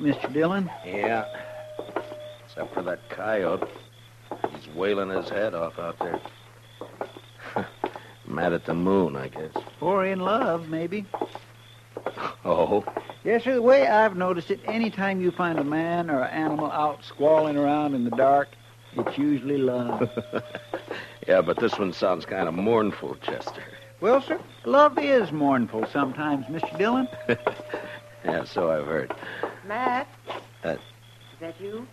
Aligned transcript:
Mr. 0.00 0.32
Dillon. 0.32 0.70
Yeah. 0.84 1.24
Except 2.44 2.74
for 2.74 2.82
that 2.82 3.08
coyote. 3.10 3.68
He's 4.50 4.68
wailing 4.74 5.10
his 5.10 5.28
head 5.28 5.54
off 5.54 5.78
out 5.78 5.98
there. 5.98 6.20
Mad 8.26 8.52
at 8.52 8.64
the 8.64 8.74
moon, 8.74 9.16
I 9.16 9.28
guess. 9.28 9.52
Or 9.80 10.06
in 10.06 10.20
love, 10.20 10.68
maybe. 10.68 11.06
Oh? 12.44 12.84
Yes, 13.24 13.44
sir. 13.44 13.54
The 13.54 13.62
way 13.62 13.86
I've 13.86 14.16
noticed 14.16 14.50
it, 14.50 14.60
any 14.64 14.90
time 14.90 15.20
you 15.20 15.30
find 15.30 15.58
a 15.58 15.64
man 15.64 16.10
or 16.10 16.22
an 16.22 16.30
animal 16.30 16.70
out 16.70 17.04
squalling 17.04 17.56
around 17.56 17.94
in 17.94 18.04
the 18.04 18.10
dark, 18.10 18.48
it's 18.94 19.18
usually 19.18 19.58
love. 19.58 20.08
yeah, 21.28 21.42
but 21.42 21.58
this 21.58 21.78
one 21.78 21.92
sounds 21.92 22.24
kind 22.24 22.48
of 22.48 22.54
mournful, 22.54 23.16
Chester. 23.16 23.62
well, 24.00 24.22
sir, 24.22 24.40
love 24.64 24.98
is 24.98 25.30
mournful 25.32 25.86
sometimes, 25.92 26.46
Mr. 26.46 26.78
Dillon. 26.78 27.08
Yeah, 28.22 28.44
so 28.44 28.70
I've 28.70 28.86
heard. 28.86 29.14
Matt? 29.70 30.08
Uh, 30.64 30.70
Is 30.70 30.78
that 31.38 31.60
you? 31.60 31.86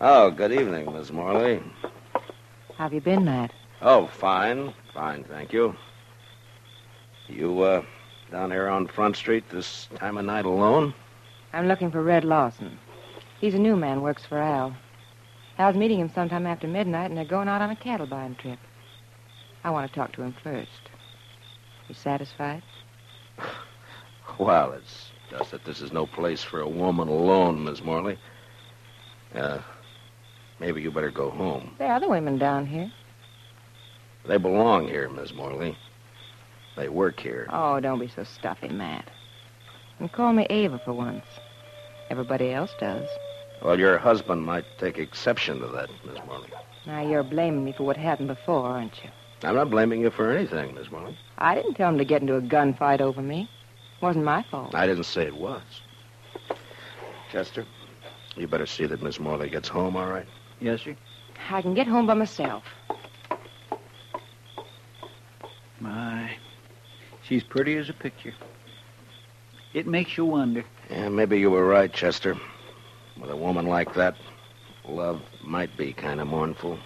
Oh, 0.00 0.30
good 0.30 0.52
evening, 0.52 0.92
Miss 0.92 1.10
Morley. 1.10 1.62
How 2.76 2.84
have 2.84 2.92
you 2.92 3.00
been, 3.00 3.24
Matt? 3.24 3.54
Oh, 3.80 4.06
fine. 4.08 4.74
Fine, 4.92 5.24
thank 5.24 5.54
you. 5.54 5.74
You, 7.26 7.62
uh, 7.62 7.82
down 8.30 8.50
here 8.50 8.68
on 8.68 8.86
Front 8.86 9.16
Street 9.16 9.48
this 9.48 9.88
time 9.94 10.18
of 10.18 10.26
night 10.26 10.44
alone? 10.44 10.92
I'm 11.54 11.68
looking 11.68 11.90
for 11.90 12.02
Red 12.02 12.22
Lawson. 12.26 12.78
He's 13.40 13.54
a 13.54 13.58
new 13.58 13.74
man, 13.74 14.02
works 14.02 14.26
for 14.26 14.36
Al. 14.36 14.76
Al's 15.56 15.74
meeting 15.74 15.98
him 16.00 16.10
sometime 16.14 16.46
after 16.46 16.68
midnight, 16.68 17.08
and 17.08 17.16
they're 17.16 17.24
going 17.24 17.48
out 17.48 17.62
on 17.62 17.70
a 17.70 17.76
cattle 17.76 18.06
buying 18.06 18.34
trip. 18.34 18.58
I 19.64 19.70
want 19.70 19.90
to 19.90 19.94
talk 19.98 20.12
to 20.12 20.22
him 20.22 20.34
first. 20.44 20.90
You 21.88 21.94
satisfied? 21.94 22.62
Well, 24.38 24.72
it's 24.72 25.07
just 25.30 25.50
that 25.50 25.64
this 25.64 25.80
is 25.80 25.92
no 25.92 26.06
place 26.06 26.42
for 26.42 26.60
a 26.60 26.68
woman 26.68 27.08
alone, 27.08 27.64
Miss 27.64 27.82
Morley. 27.82 28.18
Uh, 29.34 29.58
maybe 30.58 30.82
you 30.82 30.90
better 30.90 31.10
go 31.10 31.30
home. 31.30 31.74
There 31.78 31.88
are 31.88 31.96
other 31.96 32.08
women 32.08 32.38
down 32.38 32.66
here. 32.66 32.90
They 34.26 34.36
belong 34.36 34.88
here, 34.88 35.08
Miss 35.08 35.32
Morley. 35.32 35.76
They 36.76 36.88
work 36.88 37.20
here. 37.20 37.46
Oh, 37.50 37.80
don't 37.80 37.98
be 37.98 38.08
so 38.08 38.24
stuffy, 38.24 38.68
Matt. 38.68 39.10
And 39.98 40.12
call 40.12 40.32
me 40.32 40.46
Ava 40.48 40.80
for 40.84 40.92
once. 40.92 41.24
Everybody 42.10 42.52
else 42.52 42.70
does. 42.78 43.08
Well, 43.62 43.78
your 43.78 43.98
husband 43.98 44.44
might 44.44 44.64
take 44.78 44.98
exception 44.98 45.60
to 45.60 45.66
that, 45.68 45.90
Miss 46.06 46.18
Morley. 46.26 46.48
Now, 46.86 47.06
you're 47.06 47.24
blaming 47.24 47.64
me 47.64 47.72
for 47.76 47.82
what 47.84 47.96
happened 47.96 48.28
before, 48.28 48.64
aren't 48.66 49.02
you? 49.02 49.10
I'm 49.42 49.56
not 49.56 49.70
blaming 49.70 50.00
you 50.00 50.10
for 50.10 50.30
anything, 50.30 50.74
Miss 50.74 50.90
Morley. 50.90 51.16
I 51.38 51.54
didn't 51.54 51.74
tell 51.74 51.88
him 51.88 51.98
to 51.98 52.04
get 52.04 52.22
into 52.22 52.36
a 52.36 52.40
gunfight 52.40 53.00
over 53.00 53.20
me. 53.20 53.48
Wasn't 54.00 54.24
my 54.24 54.42
fault. 54.44 54.74
I 54.74 54.86
didn't 54.86 55.04
say 55.04 55.22
it 55.22 55.36
was. 55.36 55.62
Chester, 57.32 57.66
you 58.36 58.46
better 58.46 58.66
see 58.66 58.86
that 58.86 59.02
Miss 59.02 59.18
Morley 59.18 59.50
gets 59.50 59.68
home 59.68 59.96
all 59.96 60.06
right. 60.06 60.26
Yes, 60.60 60.82
sir. 60.82 60.96
I 61.50 61.62
can 61.62 61.74
get 61.74 61.86
home 61.86 62.06
by 62.06 62.14
myself. 62.14 62.64
My, 65.80 66.36
she's 67.22 67.44
pretty 67.44 67.76
as 67.76 67.88
a 67.88 67.92
picture. 67.92 68.34
It 69.74 69.86
makes 69.86 70.16
you 70.16 70.24
wonder. 70.24 70.64
Yeah, 70.90 71.08
maybe 71.08 71.38
you 71.38 71.50
were 71.50 71.66
right, 71.66 71.92
Chester. 71.92 72.36
With 73.20 73.30
a 73.30 73.36
woman 73.36 73.66
like 73.66 73.94
that, 73.94 74.16
love 74.84 75.20
might 75.42 75.76
be 75.76 75.92
kind 75.92 76.20
of 76.20 76.28
mournful. 76.28 76.78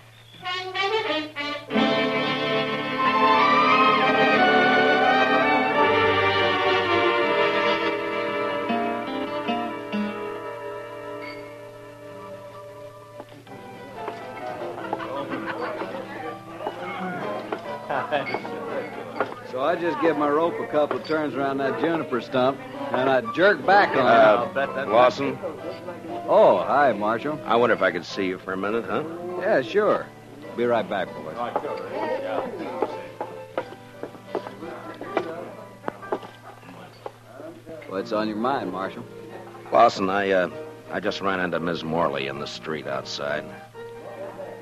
I 19.73 19.77
just 19.77 19.99
give 20.03 20.19
my 20.19 20.29
rope 20.29 20.61
a 20.61 20.67
couple 20.67 20.99
of 20.99 21.07
turns 21.07 21.35
around 21.35 21.57
that 21.57 21.81
juniper 21.81 22.21
stump, 22.21 22.59
and 22.91 23.09
I 23.09 23.23
jerk 23.33 23.65
back 23.65 23.97
on 23.97 24.07
Uh, 24.07 24.87
Lawson. 24.87 25.39
Oh, 26.29 26.59
hi, 26.59 26.93
Marshal. 26.93 27.41
I 27.47 27.57
wonder 27.57 27.75
if 27.75 27.81
I 27.81 27.91
could 27.91 28.05
see 28.05 28.27
you 28.27 28.37
for 28.37 28.53
a 28.53 28.57
minute, 28.59 28.85
huh? 28.85 29.03
Yeah, 29.41 29.63
sure. 29.63 30.05
Be 30.59 30.67
right 30.67 30.87
back, 30.87 31.09
boys. 31.15 31.39
All 31.39 31.47
right, 31.47 31.63
go, 31.63 31.69
all 31.71 31.77
right. 31.77 32.21
Yeah. 32.23 32.47
What's 37.89 38.13
on 38.13 38.29
your 38.29 38.37
mind, 38.37 38.73
Marshal? 38.73 39.07
Lawson, 39.73 40.11
I, 40.11 40.33
uh, 40.33 40.51
I 40.91 41.01
just 41.01 41.23
ran 41.23 41.41
into 41.41 41.59
Miss 41.61 41.83
Morley 41.83 42.27
in 42.27 42.41
the 42.41 42.47
street 42.47 42.87
outside. 42.87 43.43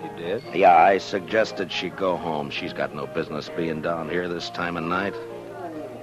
You 0.02 0.10
did? 0.16 0.42
Yeah, 0.54 0.76
I 0.76 0.98
suggested 0.98 1.70
she 1.70 1.90
go 1.90 2.16
home. 2.16 2.50
She's 2.50 2.72
got 2.72 2.94
no 2.94 3.06
business 3.06 3.50
being 3.50 3.82
down 3.82 4.08
here 4.08 4.28
this 4.28 4.50
time 4.50 4.76
of 4.76 4.84
night. 4.84 5.14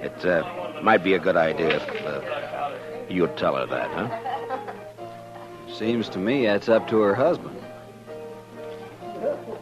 It 0.00 0.24
uh, 0.24 0.80
might 0.82 1.02
be 1.02 1.14
a 1.14 1.18
good 1.18 1.36
idea 1.36 1.76
if 1.76 2.06
uh, 2.06 2.70
you'd 3.08 3.36
tell 3.36 3.56
her 3.56 3.66
that, 3.66 3.90
huh? 3.90 5.74
Seems 5.74 6.08
to 6.10 6.18
me 6.18 6.46
that's 6.46 6.68
up 6.68 6.88
to 6.88 7.00
her 7.00 7.14
husband. 7.14 7.56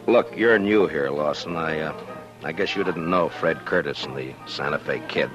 Look, 0.05 0.37
you're 0.37 0.57
new 0.59 0.87
here, 0.87 1.09
Lawson. 1.09 1.55
I, 1.55 1.79
uh, 1.79 1.93
I 2.43 2.51
guess 2.51 2.75
you 2.75 2.83
didn't 2.83 3.09
know 3.09 3.29
Fred 3.29 3.65
Curtis 3.65 4.05
and 4.05 4.15
the 4.15 4.33
Santa 4.45 4.79
Fe 4.79 5.01
Kid. 5.07 5.29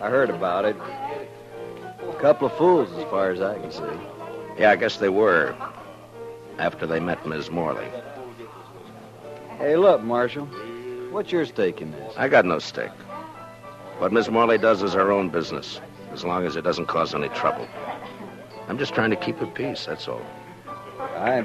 I 0.00 0.10
heard 0.10 0.30
about 0.30 0.64
it. 0.64 0.76
A 2.08 2.14
couple 2.14 2.48
of 2.48 2.56
fools, 2.56 2.90
as 2.92 3.04
far 3.04 3.30
as 3.30 3.40
I 3.40 3.58
can 3.58 3.70
see. 3.70 4.58
Yeah, 4.58 4.70
I 4.70 4.76
guess 4.76 4.96
they 4.96 5.08
were. 5.08 5.54
After 6.58 6.86
they 6.86 7.00
met 7.00 7.26
Miss 7.26 7.50
Morley. 7.50 7.86
Hey, 9.58 9.76
look, 9.76 10.02
Marshal. 10.02 10.46
What's 11.10 11.30
your 11.30 11.44
stake 11.44 11.80
in 11.80 11.92
this? 11.92 12.14
I 12.16 12.28
got 12.28 12.44
no 12.44 12.58
stake. 12.58 12.90
What 13.98 14.12
Miss 14.12 14.28
Morley 14.28 14.58
does 14.58 14.82
is 14.82 14.94
her 14.94 15.12
own 15.12 15.28
business, 15.28 15.80
as 16.12 16.24
long 16.24 16.44
as 16.46 16.56
it 16.56 16.62
doesn't 16.62 16.86
cause 16.86 17.14
any 17.14 17.28
trouble. 17.28 17.68
I'm 18.68 18.78
just 18.78 18.94
trying 18.94 19.10
to 19.10 19.16
keep 19.16 19.38
the 19.38 19.46
peace, 19.46 19.86
that's 19.86 20.08
all. 20.08 20.22
I. 20.98 21.44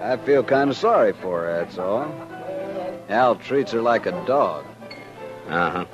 I 0.00 0.16
feel 0.18 0.42
kind 0.42 0.70
of 0.70 0.76
sorry 0.76 1.12
for 1.12 1.42
her, 1.42 1.60
that's 1.60 1.78
all. 1.78 2.12
Al 3.08 3.36
treats 3.36 3.72
her 3.72 3.80
like 3.80 4.06
a 4.06 4.12
dog. 4.26 4.64
Uh 5.48 5.70
huh. 5.70 5.84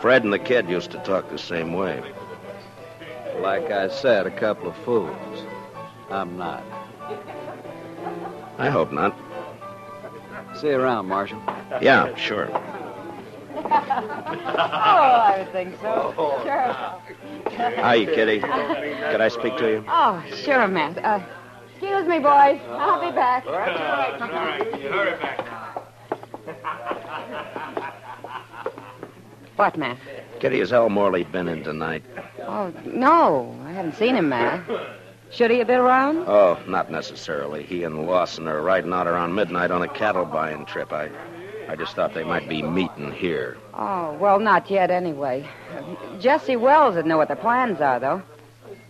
Fred 0.00 0.24
and 0.24 0.32
the 0.32 0.38
kid 0.38 0.68
used 0.68 0.90
to 0.90 0.98
talk 0.98 1.30
the 1.30 1.38
same 1.38 1.72
way. 1.72 2.02
Like 3.40 3.70
I 3.70 3.88
said, 3.88 4.26
a 4.26 4.30
couple 4.30 4.68
of 4.68 4.76
fools. 4.78 5.42
I'm 6.10 6.36
not. 6.36 6.62
I 8.58 8.70
hope 8.70 8.92
not. 8.92 9.16
See 10.60 10.68
you 10.68 10.76
around, 10.80 11.06
Marshal. 11.06 11.42
Yeah, 11.80 12.14
sure. 12.16 12.48
Oh, 13.58 14.62
I 14.62 15.38
would 15.38 15.52
think 15.52 15.74
so. 15.80 16.12
Sure. 16.44 16.72
Hi, 17.76 18.04
Kitty. 18.04 18.40
Could 18.40 19.20
I 19.20 19.28
speak 19.28 19.56
to 19.56 19.68
you? 19.70 19.84
Oh, 19.88 20.22
sure, 20.34 20.68
Matt. 20.68 20.98
Uh, 21.04 21.20
Excuse 21.72 22.06
me, 22.06 22.18
boys. 22.18 22.60
I'll 22.70 23.00
be 23.00 23.14
back. 23.14 23.44
All 23.46 23.52
right, 23.52 24.80
you 24.80 24.88
hurry 24.88 25.18
back 25.18 25.44
now. 25.44 25.82
What, 29.56 29.76
Matt? 29.76 29.98
Kitty, 30.38 30.58
has 30.60 30.72
Al 30.72 30.88
Morley 30.90 31.24
been 31.24 31.48
in 31.48 31.62
tonight? 31.64 32.04
Oh, 32.42 32.72
no. 32.84 33.58
I 33.64 33.72
haven't 33.72 33.96
seen 33.96 34.14
him, 34.16 34.28
Matt. 34.28 34.62
Should 35.30 35.50
he 35.50 35.58
have 35.58 35.66
been 35.66 35.80
around? 35.80 36.24
Oh, 36.26 36.58
not 36.66 36.90
necessarily. 36.90 37.62
He 37.64 37.84
and 37.84 38.06
Lawson 38.06 38.46
are 38.48 38.62
riding 38.62 38.92
out 38.92 39.06
around 39.06 39.34
midnight 39.34 39.70
on 39.70 39.82
a 39.82 39.88
cattle 39.88 40.24
buying 40.24 40.64
trip. 40.66 40.92
I, 40.92 41.10
I 41.68 41.76
just 41.76 41.94
thought 41.94 42.14
they 42.14 42.24
might 42.24 42.48
be 42.48 42.62
meeting 42.62 43.12
here. 43.12 43.56
Oh, 43.74 44.12
well, 44.14 44.38
not 44.38 44.70
yet, 44.70 44.90
anyway. 44.90 45.46
Jesse 46.20 46.56
Wells 46.56 46.94
would 46.94 47.06
know 47.06 47.16
what 47.16 47.28
their 47.28 47.36
plans 47.36 47.80
are, 47.80 47.98
though. 47.98 48.22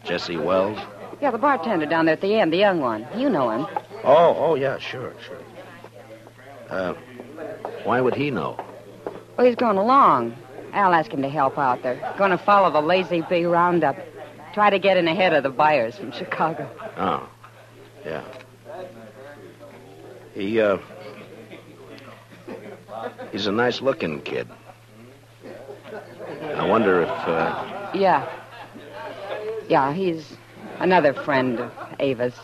Jesse 0.04 0.36
Wells? 0.36 0.78
Yeah, 1.20 1.30
the 1.30 1.38
bartender 1.38 1.86
down 1.86 2.04
there 2.04 2.12
at 2.12 2.20
the 2.20 2.38
end, 2.38 2.52
the 2.52 2.58
young 2.58 2.80
one. 2.80 3.06
You 3.16 3.30
know 3.30 3.50
him. 3.50 3.66
Oh, 4.04 4.36
oh, 4.38 4.54
yeah, 4.54 4.78
sure, 4.78 5.14
sure. 5.26 5.38
Uh, 6.68 6.94
why 7.84 8.00
would 8.00 8.14
he 8.14 8.30
know? 8.30 8.58
Well, 9.36 9.46
he's 9.46 9.56
going 9.56 9.78
along. 9.78 10.36
I'll 10.72 10.92
ask 10.92 11.10
him 11.10 11.22
to 11.22 11.28
help 11.30 11.58
out. 11.58 11.82
They're 11.82 12.14
going 12.18 12.30
to 12.32 12.38
follow 12.38 12.70
the 12.70 12.86
Lazy 12.86 13.22
Bee 13.22 13.46
roundup. 13.46 13.96
Try 14.56 14.70
to 14.70 14.78
get 14.78 14.96
in 14.96 15.06
ahead 15.06 15.34
of 15.34 15.42
the 15.42 15.50
buyers 15.50 15.96
from 15.98 16.12
Chicago. 16.12 16.66
Oh, 16.96 17.28
yeah. 18.06 18.24
He, 20.32 20.58
uh, 20.58 20.78
he's 23.32 23.46
a 23.48 23.52
nice 23.52 23.82
looking 23.82 24.22
kid. 24.22 24.48
I 26.54 26.66
wonder 26.66 27.02
if, 27.02 27.08
uh, 27.10 27.90
Yeah. 27.92 28.26
Yeah, 29.68 29.92
he's 29.92 30.38
another 30.78 31.12
friend 31.12 31.60
of 31.60 31.72
Ava's. 32.00 32.40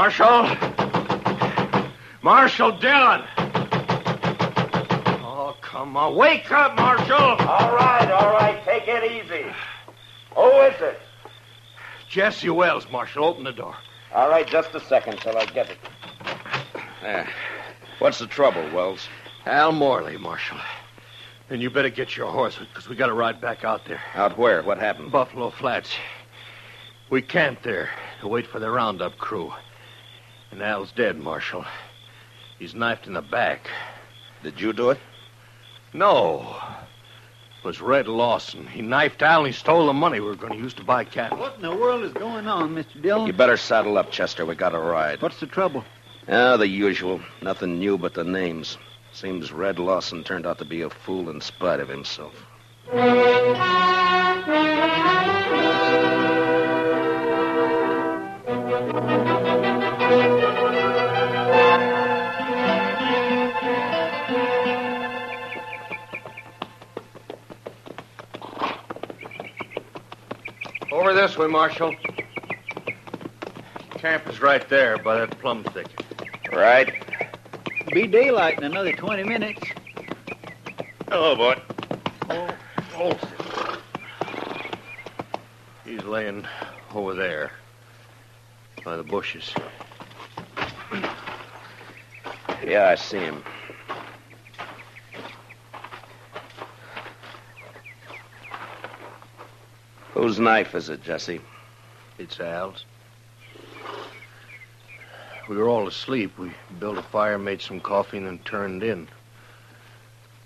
Marshal. 0.00 0.56
Marshal 2.22 2.72
Dillon. 2.78 3.22
Oh, 5.22 5.54
come 5.60 5.94
on. 5.94 6.16
Wake 6.16 6.50
up, 6.50 6.74
Marshal. 6.74 7.16
All 7.18 7.76
right, 7.76 8.10
all 8.10 8.32
right. 8.32 8.64
Take 8.64 8.84
it 8.88 9.04
easy. 9.12 9.44
Who 10.34 10.50
is 10.62 10.80
it? 10.80 10.98
Jesse 12.08 12.48
Wells, 12.48 12.86
Marshal. 12.90 13.26
Open 13.26 13.44
the 13.44 13.52
door. 13.52 13.76
All 14.14 14.30
right, 14.30 14.46
just 14.46 14.74
a 14.74 14.80
second 14.80 15.18
till 15.18 15.36
I 15.36 15.44
get 15.44 15.68
it. 15.68 15.76
there. 17.02 17.28
What's 17.98 18.20
the 18.20 18.26
trouble, 18.26 18.62
Wells? 18.74 19.06
Al 19.44 19.70
Morley, 19.70 20.16
Marshal. 20.16 20.56
And 21.50 21.60
you 21.60 21.68
better 21.68 21.90
get 21.90 22.16
your 22.16 22.32
horse, 22.32 22.56
because 22.58 22.88
we 22.88 22.96
got 22.96 23.08
to 23.08 23.12
ride 23.12 23.38
back 23.38 23.64
out 23.64 23.84
there. 23.84 24.00
Out 24.14 24.38
where? 24.38 24.62
What 24.62 24.78
happened? 24.78 25.12
Buffalo 25.12 25.50
Flats. 25.50 25.94
We 27.10 27.20
camped 27.20 27.64
there 27.64 27.90
to 28.22 28.28
wait 28.28 28.46
for 28.46 28.60
the 28.60 28.70
roundup 28.70 29.18
crew. 29.18 29.52
And 30.50 30.62
Al's 30.62 30.92
dead, 30.92 31.18
Marshal. 31.18 31.64
He's 32.58 32.74
knifed 32.74 33.06
in 33.06 33.14
the 33.14 33.22
back. 33.22 33.70
Did 34.42 34.60
you 34.60 34.72
do 34.72 34.90
it? 34.90 34.98
No. 35.92 36.56
It 37.58 37.64
was 37.66 37.80
Red 37.80 38.08
Lawson. 38.08 38.66
He 38.66 38.82
knifed 38.82 39.22
Al 39.22 39.40
and 39.40 39.46
he 39.48 39.52
stole 39.52 39.86
the 39.86 39.92
money 39.92 40.20
we 40.20 40.26
were 40.26 40.34
going 40.34 40.52
to 40.52 40.58
use 40.58 40.74
to 40.74 40.84
buy 40.84 41.04
cattle. 41.04 41.38
What 41.38 41.56
in 41.56 41.62
the 41.62 41.74
world 41.74 42.04
is 42.04 42.12
going 42.12 42.46
on, 42.46 42.74
Mr. 42.74 43.00
Dillon? 43.00 43.26
You 43.26 43.32
better 43.32 43.56
saddle 43.56 43.98
up, 43.98 44.10
Chester. 44.10 44.46
We 44.46 44.54
got 44.54 44.70
to 44.70 44.78
ride. 44.78 45.22
What's 45.22 45.40
the 45.40 45.46
trouble? 45.46 45.84
Ah, 46.28 46.56
the 46.56 46.68
usual. 46.68 47.20
Nothing 47.42 47.78
new 47.78 47.98
but 47.98 48.14
the 48.14 48.24
names. 48.24 48.78
Seems 49.12 49.52
Red 49.52 49.78
Lawson 49.78 50.24
turned 50.24 50.46
out 50.46 50.58
to 50.58 50.64
be 50.64 50.82
a 50.82 50.90
fool 50.90 51.30
in 51.30 51.40
spite 51.40 51.80
of 51.80 51.88
himself. 51.88 52.34
way, 71.40 71.46
Marshal. 71.46 71.94
Camp 73.92 74.28
is 74.28 74.42
right 74.42 74.68
there 74.68 74.98
by 74.98 75.16
that 75.16 75.38
plum 75.38 75.64
thicket. 75.64 76.04
Right. 76.52 76.92
Be 77.92 78.06
daylight 78.06 78.58
in 78.58 78.64
another 78.64 78.92
20 78.92 79.22
minutes. 79.22 79.62
Hello, 81.08 81.34
boy. 81.34 81.58
Oh, 82.28 82.50
oh 82.96 83.18
He's 85.86 86.04
laying 86.04 86.46
over 86.94 87.14
there 87.14 87.52
by 88.84 88.98
the 88.98 89.02
bushes. 89.02 89.54
Yeah, 92.62 92.88
I 92.88 92.96
see 92.96 93.18
him. 93.18 93.42
Whose 100.20 100.38
knife 100.38 100.74
is 100.74 100.90
it, 100.90 101.02
Jesse? 101.02 101.40
It's 102.18 102.38
Al's. 102.40 102.84
We 105.48 105.56
were 105.56 105.66
all 105.66 105.88
asleep. 105.88 106.36
We 106.38 106.52
built 106.78 106.98
a 106.98 107.02
fire, 107.02 107.38
made 107.38 107.62
some 107.62 107.80
coffee, 107.80 108.18
and 108.18 108.26
then 108.26 108.38
turned 108.40 108.82
in. 108.82 109.08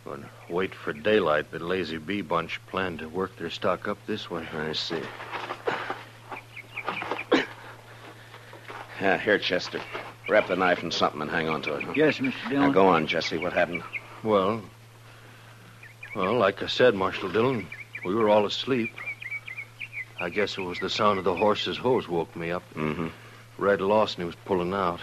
But 0.05 0.21
wait 0.49 0.76
for 0.76 0.93
daylight, 0.93 1.50
the 1.50 1.59
Lazy 1.59 1.97
Bee 1.97 2.21
bunch 2.21 2.61
planned 2.69 3.00
to 3.00 3.09
work 3.09 3.37
their 3.37 3.50
stock 3.50 3.88
up 3.88 3.99
this 4.06 4.31
way. 4.31 4.47
I 4.53 4.75
see. 4.75 5.03
Yeah, 9.00 9.19
here, 9.19 9.41
Chester. 9.41 9.81
Wrap 10.28 10.47
the 10.47 10.54
knife 10.54 10.85
in 10.85 10.93
something 10.93 11.21
and 11.21 11.31
hang 11.31 11.49
on 11.49 11.62
to 11.62 11.75
it. 11.75 11.83
Huh? 11.83 11.95
Yes, 11.97 12.19
Mr. 12.19 12.21
Dillon. 12.21 12.33
Now 12.45 12.50
Dillon. 12.50 12.73
go 12.73 12.87
on, 12.87 13.07
Jesse. 13.09 13.38
What 13.38 13.52
happened? 13.52 13.83
Well, 14.23 14.62
well, 16.14 16.38
like 16.38 16.62
I 16.62 16.69
said, 16.69 16.95
Marshal 16.95 17.28
Dillon, 17.28 17.66
we 18.04 18.14
were 18.14 18.28
all 18.28 18.47
asleep. 18.47 18.93
I 20.21 20.30
guess 20.30 20.56
it 20.56 20.62
was 20.62 20.78
the 20.78 20.90
sound 20.90 21.18
of 21.18 21.25
the 21.25 21.35
horse's 21.35 21.76
hose 21.76 22.09
woke 22.09 22.35
me 22.37 22.50
up. 22.50 22.62
Mm-hmm. 22.75 23.09
Red 23.59 23.80
Lawson, 23.80 24.23
he 24.23 24.26
was 24.26 24.37
pulling 24.44 24.73
out. 24.73 25.00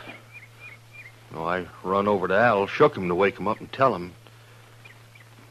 No, 1.33 1.45
I 1.45 1.67
run 1.83 2.07
over 2.07 2.27
to 2.27 2.35
Al, 2.35 2.67
shook 2.67 2.95
him 2.95 3.07
to 3.07 3.15
wake 3.15 3.37
him 3.37 3.47
up 3.47 3.59
and 3.59 3.71
tell 3.71 3.95
him. 3.95 4.13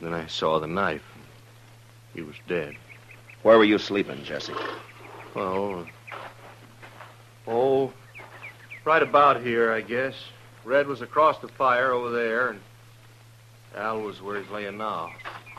Then 0.01 0.13
I 0.13 0.27
saw 0.27 0.59
the 0.59 0.67
knife. 0.67 1.05
He 2.15 2.23
was 2.23 2.37
dead. 2.49 2.77
Where 3.43 3.57
were 3.57 3.65
you 3.65 3.79
sleeping, 3.79 4.23
Jesse? 4.25 4.55
Well, 5.35 5.87
oh, 7.47 7.93
right 8.85 9.03
about 9.03 9.43
here, 9.43 9.73
I 9.73 9.81
guess. 9.81 10.15
Red 10.65 10.87
was 10.87 11.01
across 11.01 11.39
the 11.39 11.49
fire 11.49 11.93
over 11.93 12.11
there, 12.11 12.49
and 12.49 12.61
Al 13.77 14.01
was 14.01 14.21
where 14.21 14.41
he's 14.41 14.51
laying 14.51 14.77
now. 14.77 15.11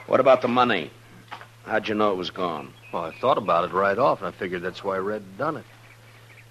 What 0.08 0.20
about 0.20 0.41
the 0.41 0.48
money? 0.48 0.91
How'd 1.65 1.88
you 1.88 1.96
know 1.96 2.12
it 2.12 2.17
was 2.17 2.29
gone? 2.29 2.74
Well, 2.91 3.03
I 3.03 3.12
thought 3.12 3.38
about 3.38 3.65
it 3.65 3.74
right 3.74 3.98
off, 3.98 4.19
and 4.19 4.27
I 4.27 4.31
figured 4.31 4.62
that's 4.62 4.83
why 4.83 4.98
Red 4.98 5.38
done 5.38 5.57
it. 5.57 5.65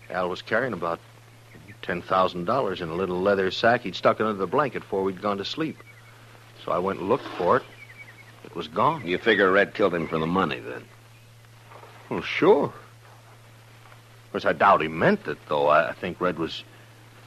Al 0.08 0.28
was 0.28 0.42
carrying 0.42 0.72
about 0.72 0.98
$10,000 1.82 2.80
in 2.80 2.88
a 2.88 2.94
little 2.94 3.20
leather 3.20 3.50
sack. 3.50 3.82
He'd 3.82 3.94
stuck 3.94 4.20
under 4.20 4.32
the 4.32 4.46
blanket 4.46 4.80
before 4.80 5.02
we'd 5.02 5.22
gone 5.22 5.38
to 5.38 5.44
sleep. 5.44 5.76
So 6.64 6.72
I 6.72 6.78
went 6.78 7.00
and 7.00 7.08
looked 7.08 7.26
for 7.38 7.58
it. 7.58 7.62
It 8.44 8.54
was 8.54 8.68
gone. 8.68 9.06
You 9.06 9.18
figure 9.18 9.50
Red 9.50 9.74
killed 9.74 9.94
him 9.94 10.08
for 10.08 10.18
the 10.18 10.26
money, 10.26 10.60
then? 10.60 10.84
Well, 12.08 12.22
sure. 12.22 12.64
Of 12.66 14.32
course, 14.32 14.44
I 14.44 14.52
doubt 14.52 14.80
he 14.82 14.88
meant 14.88 15.26
it, 15.26 15.38
though. 15.48 15.68
I, 15.68 15.90
I 15.90 15.92
think 15.92 16.20
Red 16.20 16.38
was 16.38 16.64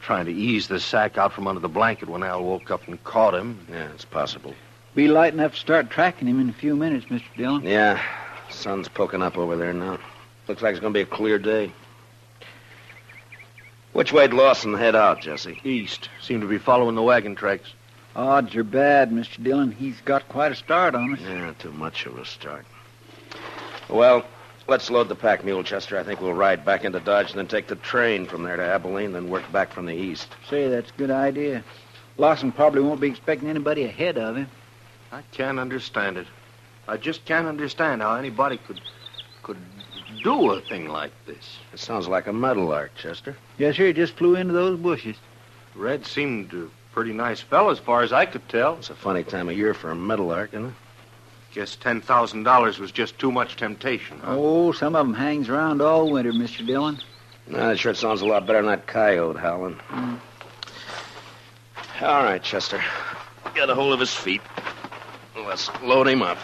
trying 0.02 0.26
to 0.26 0.34
ease 0.34 0.68
the 0.68 0.80
sack 0.80 1.18
out 1.18 1.34
from 1.34 1.48
under 1.48 1.62
the 1.62 1.70
blanket 1.70 2.10
when 2.10 2.24
Al 2.24 2.44
woke 2.44 2.72
up 2.72 2.88
and 2.88 3.02
caught 3.04 3.34
him. 3.34 3.66
Yeah, 3.70 3.90
it's 3.94 4.06
possible. 4.06 4.54
Be 4.96 5.08
light 5.08 5.34
enough 5.34 5.54
to 5.54 5.60
start 5.60 5.90
tracking 5.90 6.28
him 6.28 6.40
in 6.40 6.50
a 6.50 6.54
few 6.54 6.76
minutes, 6.76 7.06
Mr. 7.06 7.24
Dillon. 7.36 7.64
Yeah, 7.64 8.02
sun's 8.54 8.88
poking 8.88 9.22
up 9.22 9.38
over 9.38 9.56
there 9.56 9.74
now. 9.74 10.00
Looks 10.48 10.62
like 10.62 10.72
it's 10.72 10.80
going 10.80 10.94
to 10.94 10.98
be 10.98 11.04
a 11.04 11.06
clear 11.06 11.40
day. 11.40 11.72
Which 13.94 14.12
way'd 14.12 14.34
Lawson 14.34 14.74
head 14.74 14.96
out, 14.96 15.22
Jesse? 15.22 15.62
East. 15.64 16.10
Seemed 16.22 16.42
to 16.42 16.48
be 16.48 16.58
following 16.58 16.96
the 16.96 17.04
wagon 17.04 17.36
tracks. 17.36 17.74
Odds 18.16 18.56
are 18.56 18.64
bad, 18.64 19.12
Mr. 19.12 19.44
Dillon. 19.44 19.72
He's 19.72 20.00
got 20.02 20.28
quite 20.30 20.52
a 20.52 20.56
start 20.56 20.96
on 20.96 21.14
us. 21.14 21.20
Yeah, 21.22 21.54
too 21.58 21.72
much 21.72 22.06
of 22.06 22.18
a 22.18 22.26
start. 22.26 22.66
Well, 23.90 24.26
let's 24.68 24.90
load 24.90 25.10
the 25.10 25.16
pack 25.16 25.44
mule, 25.44 25.64
Chester. 25.64 25.98
I 25.98 26.04
think 26.04 26.22
we'll 26.22 26.34
ride 26.34 26.66
back 26.66 26.84
into 26.84 27.00
Dodge 27.00 27.30
and 27.30 27.40
then 27.40 27.48
take 27.48 27.68
the 27.68 27.76
train 27.76 28.26
from 28.26 28.44
there 28.44 28.56
to 28.56 28.64
Abilene, 28.64 29.14
then 29.14 29.30
work 29.30 29.50
back 29.52 29.72
from 29.72 29.86
the 29.86 29.96
east. 29.96 30.28
Say, 30.50 30.68
that's 30.70 30.90
a 30.90 30.98
good 30.98 31.12
idea. 31.12 31.64
Lawson 32.18 32.52
probably 32.52 32.82
won't 32.82 33.02
be 33.02 33.08
expecting 33.08 33.50
anybody 33.50 33.84
ahead 33.84 34.18
of 34.18 34.38
him. 34.38 34.48
I 35.12 35.22
can't 35.32 35.60
understand 35.60 36.18
it. 36.18 36.28
I 36.88 36.98
just 36.98 37.26
can't 37.26 37.48
understand 37.48 38.02
how 38.02 38.16
anybody 38.16 38.58
could 38.58 38.82
could 39.42 39.58
do 40.24 40.52
a 40.52 40.62
thing 40.62 40.88
like 40.88 41.12
this. 41.26 41.58
It 41.74 41.80
sounds 41.80 42.08
like 42.08 42.28
a 42.28 42.34
metal 42.34 42.64
meadowlark, 42.64 42.96
Chester. 42.96 43.36
Yes, 43.58 43.76
sir. 43.76 43.88
He 43.88 43.94
just 43.94 44.16
flew 44.16 44.36
into 44.36 44.54
those 44.54 44.80
bushes. 44.80 45.18
Red 45.76 46.06
seemed 46.06 46.54
a 46.54 46.70
pretty 46.94 47.14
nice 47.14 47.42
fellow 47.42 47.72
as 47.72 47.80
far 47.80 48.04
as 48.04 48.14
I 48.14 48.26
could 48.26 48.48
tell. 48.48 48.76
It's 48.78 48.90
a 48.90 48.96
funny 48.96 49.24
time 49.24 49.50
of 49.50 49.58
year 49.58 49.74
for 49.74 49.92
a 49.92 49.96
meadowlark, 49.96 50.54
isn't 50.54 50.68
it? 50.68 50.74
Guess 51.54 51.76
ten 51.78 52.02
thousand 52.02 52.44
dollars 52.44 52.80
was 52.80 52.92
just 52.92 53.20
too 53.20 53.32
much 53.32 53.58
temptation. 53.58 54.20
Huh? 54.20 54.36
Oh, 54.38 54.72
some 54.72 54.96
of 54.96 55.06
'em 55.06 55.14
hangs 55.14 55.50
around 55.50 55.82
all 55.82 56.10
winter, 56.12 56.32
Mr. 56.32 56.66
Dillon. 56.66 57.00
Nah, 57.48 57.70
that 57.70 57.80
sure 57.80 57.94
sounds 57.94 58.22
a 58.22 58.26
lot 58.26 58.46
better 58.48 58.60
than 58.60 58.68
that 58.72 58.88
coyote 58.88 59.38
howling. 59.38 59.76
Mm. 59.90 60.20
All 62.02 62.24
right, 62.24 62.42
Chester. 62.42 62.82
Get 63.54 63.70
a 63.70 63.76
hold 63.76 63.94
of 63.94 64.00
his 64.00 64.14
feet. 64.14 64.42
Let's 65.36 65.70
load 65.82 66.08
him 66.08 66.22
up. 66.22 66.38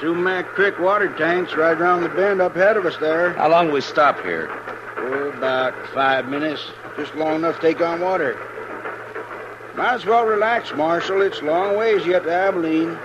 Sumac 0.00 0.46
Creek 0.46 0.78
water 0.78 1.12
tank's 1.16 1.54
right 1.56 1.76
around 1.76 2.02
the 2.02 2.08
bend 2.10 2.40
up 2.40 2.54
ahead 2.54 2.76
of 2.76 2.86
us 2.86 2.96
there. 2.98 3.32
How 3.32 3.48
long 3.48 3.72
we 3.72 3.80
stop 3.80 4.20
here? 4.22 4.48
Oh, 4.96 5.30
about 5.36 5.74
five 5.88 6.28
minutes. 6.28 6.64
Just 6.96 7.14
long 7.16 7.36
enough 7.36 7.56
to 7.56 7.60
take 7.60 7.80
on 7.80 8.00
water. 8.00 8.36
Might 9.74 9.94
as 9.94 10.06
well 10.06 10.24
relax, 10.26 10.72
Marshal. 10.74 11.22
It's 11.22 11.42
long 11.42 11.76
ways 11.76 12.06
yet 12.06 12.24
to 12.24 12.32
Abilene. 12.32 12.98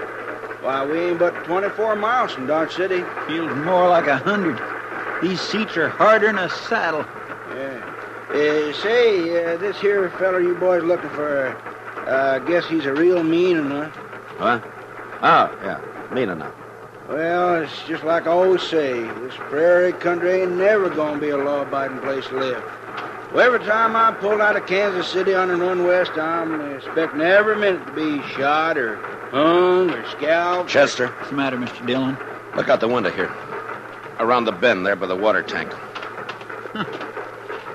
Why, 0.68 0.86
we 0.86 1.00
ain't 1.00 1.18
but 1.18 1.46
24 1.46 1.96
miles 1.96 2.34
from 2.34 2.46
Dodge 2.46 2.76
City. 2.76 3.02
Feels 3.26 3.56
more 3.64 3.88
like 3.88 4.08
a 4.08 4.18
hundred. 4.18 4.60
These 5.22 5.40
seats 5.40 5.78
are 5.78 5.88
harder 5.88 6.26
than 6.28 6.38
a 6.38 6.50
saddle. 6.50 7.06
Yeah. 7.56 7.82
Uh, 8.32 8.74
say, 8.74 9.46
uh, 9.46 9.56
this 9.60 9.80
here 9.80 10.10
feller 10.20 10.42
you 10.42 10.56
boys 10.56 10.84
looking 10.84 11.10
for, 11.12 11.56
uh, 12.06 12.42
I 12.42 12.46
guess 12.46 12.66
he's 12.68 12.86
a 12.86 12.94
real 12.94 13.24
mean 13.24 13.56
enough. 13.56 13.96
Huh? 14.40 14.60
Oh, 15.22 15.58
yeah. 15.64 15.80
Mean 16.12 16.28
enough. 16.28 16.54
Well, 17.08 17.64
it's 17.64 17.84
just 17.88 18.04
like 18.04 18.28
I 18.28 18.32
always 18.32 18.62
say, 18.62 19.00
this 19.22 19.36
prairie 19.36 19.94
country 19.94 20.42
ain't 20.42 20.58
never 20.58 20.90
gonna 20.90 21.18
be 21.18 21.30
a 21.30 21.38
law-abiding 21.38 22.00
place 22.00 22.28
to 22.28 22.40
live. 22.40 22.64
Well, 23.34 23.46
every 23.46 23.60
time 23.68 23.96
I 23.96 24.12
pull 24.14 24.42
out 24.42 24.56
of 24.56 24.66
Kansas 24.68 25.08
City 25.08 25.34
on 25.34 25.50
and 25.52 25.62
run 25.62 25.84
west, 25.86 26.12
I'm 26.18 26.62
expecting 26.76 27.22
every 27.22 27.56
minute 27.58 27.86
to 27.88 27.92
be 27.92 28.22
shot 28.30 28.78
or 28.78 28.96
hung 29.32 29.90
or 29.92 30.10
scalped. 30.12 30.70
Chester, 30.70 31.08
What's 31.08 31.30
the 31.30 31.36
matter, 31.36 31.58
Mr. 31.58 31.86
Dillon? 31.86 32.18
look 32.56 32.70
out 32.70 32.80
the 32.80 32.88
window 32.88 33.12
here. 33.12 33.32
Around 34.20 34.46
the 34.46 34.52
bend 34.54 34.86
there 34.86 34.96
by 34.96 35.06
the 35.08 35.16
water 35.16 35.44
tank. 35.44 35.72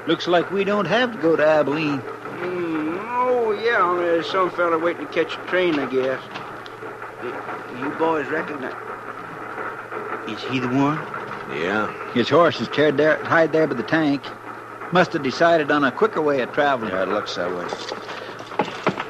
Looks 0.08 0.26
like 0.26 0.50
we 0.50 0.64
don't 0.64 0.86
have 0.86 1.12
to 1.12 1.18
go 1.18 1.36
to 1.36 1.46
Abilene. 1.46 1.98
Hmm, 1.98 2.96
oh, 3.00 3.52
yeah, 3.52 3.94
there's 3.96 4.28
some 4.28 4.50
fella 4.50 4.78
waiting 4.78 5.06
to 5.06 5.12
catch 5.12 5.34
a 5.36 5.46
train, 5.46 5.78
I 5.78 5.86
guess. 5.86 6.20
You 7.78 7.90
boys 7.98 8.26
recognize... 8.26 8.74
Is 10.28 10.42
he 10.50 10.58
the 10.58 10.68
one? 10.68 10.98
Yeah. 11.56 11.92
His 12.12 12.28
horse 12.28 12.60
is 12.60 12.68
tied 12.68 12.96
there, 12.96 13.18
tied 13.24 13.52
there 13.52 13.66
by 13.68 13.74
the 13.74 13.82
tank. 13.84 14.22
Must 14.92 15.10
have 15.14 15.22
decided 15.22 15.70
on 15.70 15.84
a 15.84 15.90
quicker 15.90 16.20
way 16.20 16.42
of 16.42 16.52
traveling. 16.52 16.92
Yeah, 16.92 17.04
it 17.04 17.08
looks 17.08 17.34
that 17.36 17.48
way. 17.48 17.64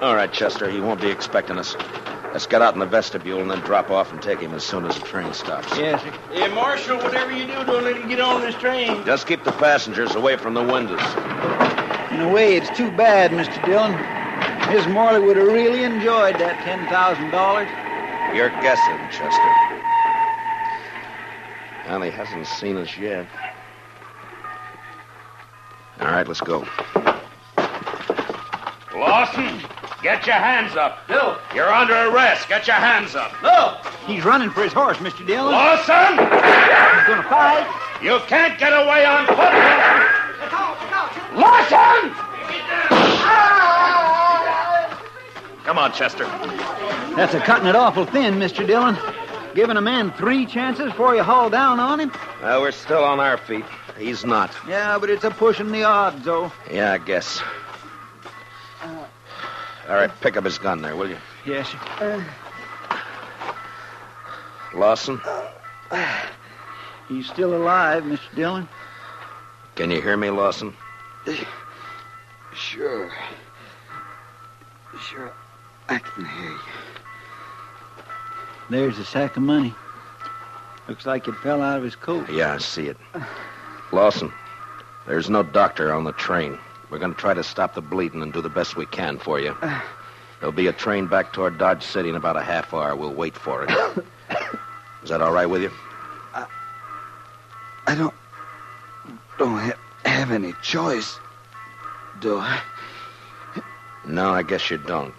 All 0.01 0.15
right, 0.15 0.33
Chester, 0.33 0.71
he 0.71 0.81
won't 0.81 1.01
be 1.01 1.11
expecting 1.11 1.59
us. 1.59 1.75
Let's 2.33 2.47
get 2.47 2.63
out 2.63 2.75
in 2.75 2.81
the 2.81 2.87
vestibule 2.87 3.41
and 3.41 3.51
then 3.51 3.59
drop 3.61 3.91
off 3.91 4.13
and 4.13 4.23
take 4.23 4.39
him 4.39 4.55
as 4.55 4.63
soon 4.63 4.85
as 4.87 4.95
the 4.95 5.05
train 5.05 5.35
stops. 5.35 5.77
Yes, 5.77 6.01
sir. 6.01 6.11
Hey, 6.33 6.55
Marshal, 6.55 6.99
whatever 6.99 7.33
you 7.33 7.47
do, 7.47 7.65
don't 7.65 7.83
let 7.83 7.97
him 7.97 8.09
get 8.09 8.21
on 8.21 8.41
this 8.43 8.55
train. 8.55 9.05
Just 9.05 9.27
keep 9.27 9.43
the 9.43 9.51
passengers 9.51 10.15
away 10.15 10.37
from 10.37 10.55
the 10.55 10.63
windows. 10.63 11.03
In 12.13 12.21
a 12.21 12.31
way, 12.33 12.55
it's 12.55 12.71
too 12.77 12.91
bad, 12.93 13.33
Mr. 13.33 13.65
Dillon. 13.67 13.93
Miss 14.73 14.87
Morley 14.87 15.21
would 15.21 15.37
have 15.37 15.49
really 15.49 15.83
enjoyed 15.83 16.37
that 16.37 16.57
$10,000. 16.65 18.37
You're 18.37 18.51
guessing, 18.63 18.99
Chester. 19.11 19.53
Well, 21.89 22.03
he 22.03 22.11
hasn't 22.13 22.47
seen 22.47 22.77
us 22.77 22.97
yet. 22.97 23.27
All 26.03 26.09
right, 26.09 26.27
let's 26.27 26.41
go. 26.41 26.67
Lawson, 28.93 29.63
get 30.03 30.27
your 30.27 30.35
hands 30.35 30.75
up. 30.75 31.07
Bill. 31.07 31.39
You're 31.55 31.73
under 31.73 31.95
arrest. 31.95 32.49
Get 32.49 32.67
your 32.67 32.75
hands 32.75 33.15
up. 33.15 33.31
Look! 33.41 33.87
He's 34.07 34.25
running 34.25 34.51
for 34.51 34.65
his 34.65 34.73
horse, 34.73 34.97
Mr. 34.97 35.25
Dillon. 35.25 35.53
Lawson! 35.53 36.19
He's 36.19 37.07
going 37.07 37.23
to 37.23 37.29
fight. 37.29 37.67
You 38.03 38.19
can't 38.27 38.59
get 38.59 38.73
away 38.73 39.05
on 39.05 39.27
foot. 39.29 39.55
Lawson! 41.39 42.11
Come 45.63 45.79
on, 45.79 45.93
Chester. 45.93 46.25
That's 47.15 47.35
a 47.35 47.41
cutting 47.41 47.69
it 47.69 47.77
awful 47.77 48.07
thin, 48.07 48.35
Mr. 48.35 48.67
Dillon. 48.67 48.99
Giving 49.55 49.77
a 49.77 49.81
man 49.81 50.11
three 50.15 50.47
chances 50.47 50.87
before 50.87 51.15
you 51.15 51.23
haul 51.23 51.49
down 51.49 51.79
on 51.79 52.01
him. 52.01 52.11
Well, 52.43 52.61
we're 52.63 52.73
still 52.73 53.05
on 53.05 53.21
our 53.21 53.37
feet. 53.37 53.65
He's 54.03 54.25
not. 54.25 54.53
Yeah, 54.67 54.99
but 54.99 55.11
it's 55.11 55.23
a 55.23 55.31
pushing 55.31 55.71
the 55.71 55.85
odds, 55.85 56.25
though. 56.25 56.51
Yeah, 56.71 56.93
I 56.93 56.99
guess. 56.99 57.41
Uh, 58.83 59.05
All 59.89 59.95
right, 59.95 60.11
pick 60.21 60.37
up 60.37 60.45
his 60.45 60.59
gun 60.59 60.83
there, 60.83 60.97
will 60.97 61.09
you? 61.09 61.19
Yes, 61.47 61.69
sir. 61.99 62.25
Uh, 62.91 63.47
Lawson, 64.75 65.21
He's 67.09 67.27
still 67.29 67.55
alive, 67.55 68.03
Mr. 68.05 68.35
Dillon. 68.35 68.69
can 69.77 69.91
you 69.91 70.01
hear 70.01 70.17
me, 70.17 70.31
Lawson? 70.31 70.75
Uh, 71.27 71.35
sure. 72.55 73.11
Sure, 75.01 75.33
I 75.89 75.99
can 75.99 76.25
hear 76.25 76.51
you. 76.51 76.59
There's 78.71 78.99
a 78.99 79.05
sack 79.05 79.37
of 79.37 79.43
money. 79.43 79.75
Looks 80.89 81.07
like 81.07 81.29
it 81.29 81.35
fell 81.37 81.61
out 81.63 81.79
of 81.79 81.85
his 81.85 81.95
coat. 81.97 82.29
Yeah, 82.31 82.55
I 82.55 82.59
see 82.59 82.87
it. 82.87 82.97
Lawson, 83.93 84.33
there's 85.07 85.29
no 85.29 85.43
doctor 85.43 85.93
on 85.93 86.05
the 86.05 86.13
train. 86.13 86.59
We're 86.91 86.99
going 86.99 87.15
to 87.15 87.21
try 87.21 87.35
to 87.35 87.45
stop 87.45 87.75
the 87.75 87.81
bleeding 87.81 88.23
and 88.23 88.33
do 88.33 88.41
the 88.41 88.49
best 88.49 88.77
we 88.77 88.87
can 88.87 89.19
for 89.19 89.39
you. 89.39 89.57
Uh. 89.61 89.81
There'll 90.41 90.53
be 90.53 90.67
a 90.67 90.73
train 90.73 91.07
back 91.07 91.33
toward 91.33 91.57
Dodge 91.57 91.85
City 91.85 92.09
in 92.09 92.17
about 92.17 92.37
a 92.37 92.43
half 92.43 92.75
hour. 92.75 92.97
We'll 92.97 93.15
wait 93.15 93.37
for 93.37 93.65
it. 93.65 93.71
Is 95.05 95.11
that 95.11 95.23
all 95.23 95.33
right 95.33 95.47
with 95.47 95.63
you? 95.63 95.71
I 97.87 97.95
don't... 97.95 98.15
don't 99.39 99.59
ha- 99.59 99.79
have 100.05 100.33
any 100.33 100.53
choice, 100.63 101.19
do 102.21 102.39
I? 102.39 102.61
No, 104.05 104.31
I 104.31 104.43
guess 104.43 104.71
you 104.71 104.79
don't. 104.79 105.15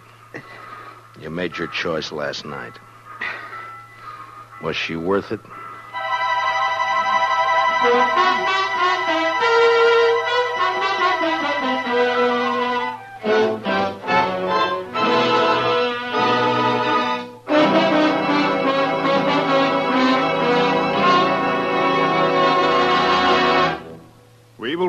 You 1.20 1.30
made 1.30 1.56
your 1.56 1.68
choice 1.68 2.12
last 2.12 2.44
night. 2.44 2.78
Was 4.62 4.76
she 4.76 4.96
worth 4.96 5.32
it? 5.32 5.40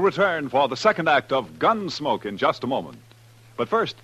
Return 0.05 0.49
for 0.49 0.67
the 0.67 0.77
second 0.77 1.09
act 1.09 1.31
of 1.31 1.57
Gunsmoke 1.57 2.25
in 2.25 2.37
just 2.37 2.63
a 2.63 2.67
moment. 2.67 2.99
But 3.57 3.67
first, 3.67 3.95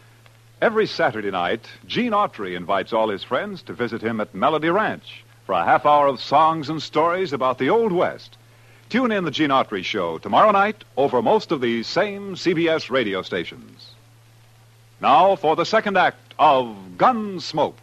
every 0.60 0.88
Saturday 0.88 1.30
night, 1.30 1.68
Gene 1.86 2.12
Autry 2.12 2.58
invites 2.58 2.92
all 2.92 3.10
his 3.10 3.24
friends 3.24 3.62
to 3.64 3.74
visit 3.74 4.02
him 4.02 4.20
at 4.20 4.34
Melody 4.34 4.70
Ranch 4.70 5.24
for 5.46 5.54
a 5.54 5.64
half 5.64 5.86
hour 5.86 6.08
of 6.08 6.20
songs 6.20 6.70
and 6.70 6.82
stories 6.82 7.34
about 7.34 7.60
the 7.60 7.70
Old 7.70 7.92
West. 7.92 8.38
Tune 8.90 9.12
in 9.12 9.26
the 9.26 9.32
Gene 9.32 9.52
Autry 9.52 9.84
Show 9.84 10.18
tomorrow 10.18 10.52
night 10.52 10.84
over 10.98 11.22
most 11.22 11.52
of 11.52 11.62
these 11.62 11.86
same 11.86 12.34
CBS 12.34 12.90
radio 12.90 13.22
stations. 13.22 13.92
Now 15.00 15.36
for 15.36 15.56
the 15.56 15.66
second 15.66 15.98
act 15.98 16.34
of 16.40 16.76
Gunsmoke. 16.98 17.76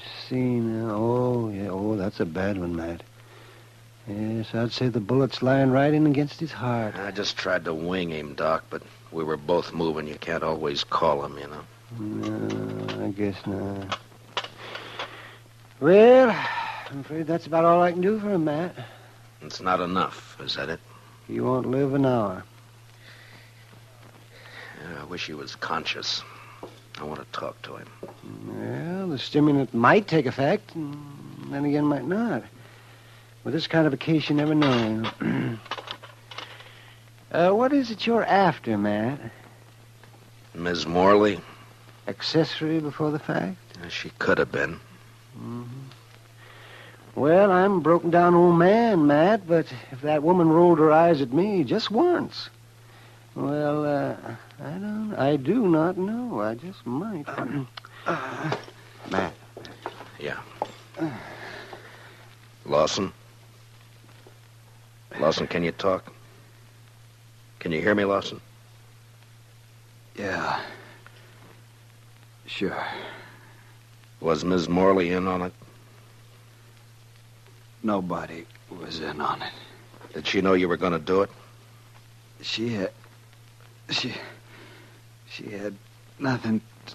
Uh, 0.00 0.06
let 0.06 0.06
me 0.06 0.12
see 0.28 0.60
now. 0.60 0.94
Oh, 0.94 1.50
yeah. 1.50 1.68
Oh, 1.70 1.96
that's 1.96 2.20
a 2.20 2.26
bad 2.26 2.58
one, 2.58 2.76
Matt. 2.76 3.02
Yes, 4.08 4.54
I'd 4.54 4.72
say 4.72 4.88
the 4.88 5.00
bullet's 5.00 5.42
lying 5.42 5.70
right 5.70 5.92
in 5.92 6.06
against 6.06 6.40
his 6.40 6.52
heart. 6.52 6.96
I 6.96 7.10
just 7.10 7.36
tried 7.36 7.64
to 7.66 7.74
wing 7.74 8.10
him, 8.10 8.34
Doc, 8.34 8.64
but 8.70 8.82
we 9.12 9.22
were 9.24 9.36
both 9.36 9.72
moving. 9.72 10.08
You 10.08 10.16
can't 10.16 10.42
always 10.42 10.84
call 10.84 11.24
him, 11.24 11.38
you 11.38 11.46
know. 11.46 11.62
No, 11.98 13.04
I 13.04 13.08
guess 13.10 13.36
not. 13.46 13.98
Well, 15.80 16.30
I'm 16.90 17.00
afraid 17.00 17.26
that's 17.26 17.46
about 17.46 17.64
all 17.64 17.82
I 17.82 17.92
can 17.92 18.00
do 18.00 18.18
for 18.18 18.30
him, 18.30 18.44
Matt. 18.44 18.74
It's 19.42 19.60
not 19.60 19.80
enough, 19.80 20.36
is 20.40 20.56
that 20.56 20.68
it? 20.68 20.80
He 21.26 21.40
won't 21.40 21.70
live 21.70 21.94
an 21.94 22.06
hour. 22.06 22.44
Yeah, 24.80 25.02
I 25.02 25.04
wish 25.04 25.26
he 25.26 25.34
was 25.34 25.54
conscious. 25.54 26.22
I 26.98 27.04
want 27.04 27.20
to 27.20 27.38
talk 27.38 27.60
to 27.62 27.76
him. 27.76 27.88
The 29.10 29.18
stimulant 29.18 29.74
might 29.74 30.06
take 30.06 30.26
effect, 30.26 30.72
and 30.76 30.96
then 31.50 31.64
again 31.64 31.84
might 31.84 32.06
not. 32.06 32.44
With 33.42 33.52
this 33.54 33.66
kind 33.66 33.84
of 33.88 33.92
a 33.92 33.96
case, 33.96 34.30
you 34.30 34.36
never 34.36 34.54
know. 34.54 35.10
uh, 37.32 37.50
what 37.50 37.72
is 37.72 37.90
it 37.90 38.06
you're 38.06 38.24
after, 38.24 38.78
Matt? 38.78 39.18
Ms. 40.54 40.86
Morley? 40.86 41.40
Accessory 42.06 42.78
before 42.78 43.10
the 43.10 43.18
fact? 43.18 43.56
Yeah, 43.82 43.88
She 43.88 44.10
could 44.20 44.38
have 44.38 44.52
been. 44.52 44.78
Mm-hmm. 45.36 45.64
Well, 47.16 47.50
I'm 47.50 47.78
a 47.78 47.80
broken 47.80 48.10
down 48.10 48.36
old 48.36 48.58
man, 48.60 49.08
Matt, 49.08 49.48
but 49.48 49.66
if 49.90 50.02
that 50.02 50.22
woman 50.22 50.48
rolled 50.48 50.78
her 50.78 50.92
eyes 50.92 51.20
at 51.20 51.32
me 51.32 51.64
just 51.64 51.90
once, 51.90 52.48
well, 53.34 53.84
uh, 53.84 54.14
I 54.62 54.70
don't, 54.70 55.14
I 55.18 55.34
do 55.34 55.66
not 55.66 55.98
know. 55.98 56.40
I 56.40 56.54
just 56.54 56.86
might. 56.86 57.26
Matt. 59.10 59.34
Yeah. 60.20 60.38
Lawson? 62.64 63.12
Lawson, 65.18 65.46
can 65.46 65.64
you 65.64 65.72
talk? 65.72 66.12
Can 67.58 67.72
you 67.72 67.80
hear 67.80 67.94
me, 67.94 68.04
Lawson? 68.04 68.40
Yeah. 70.16 70.60
Sure. 72.46 72.84
Was 74.20 74.44
Ms. 74.44 74.68
Morley 74.68 75.10
in 75.10 75.26
on 75.26 75.42
it? 75.42 75.52
Nobody 77.82 78.46
was 78.70 79.00
in 79.00 79.20
on 79.20 79.42
it. 79.42 79.52
Did 80.12 80.26
she 80.26 80.40
know 80.40 80.54
you 80.54 80.68
were 80.68 80.76
going 80.76 80.92
to 80.92 80.98
do 80.98 81.22
it? 81.22 81.30
She 82.42 82.74
had. 82.74 82.92
She. 83.88 84.14
She 85.28 85.50
had 85.50 85.74
nothing 86.18 86.60
to 86.86 86.94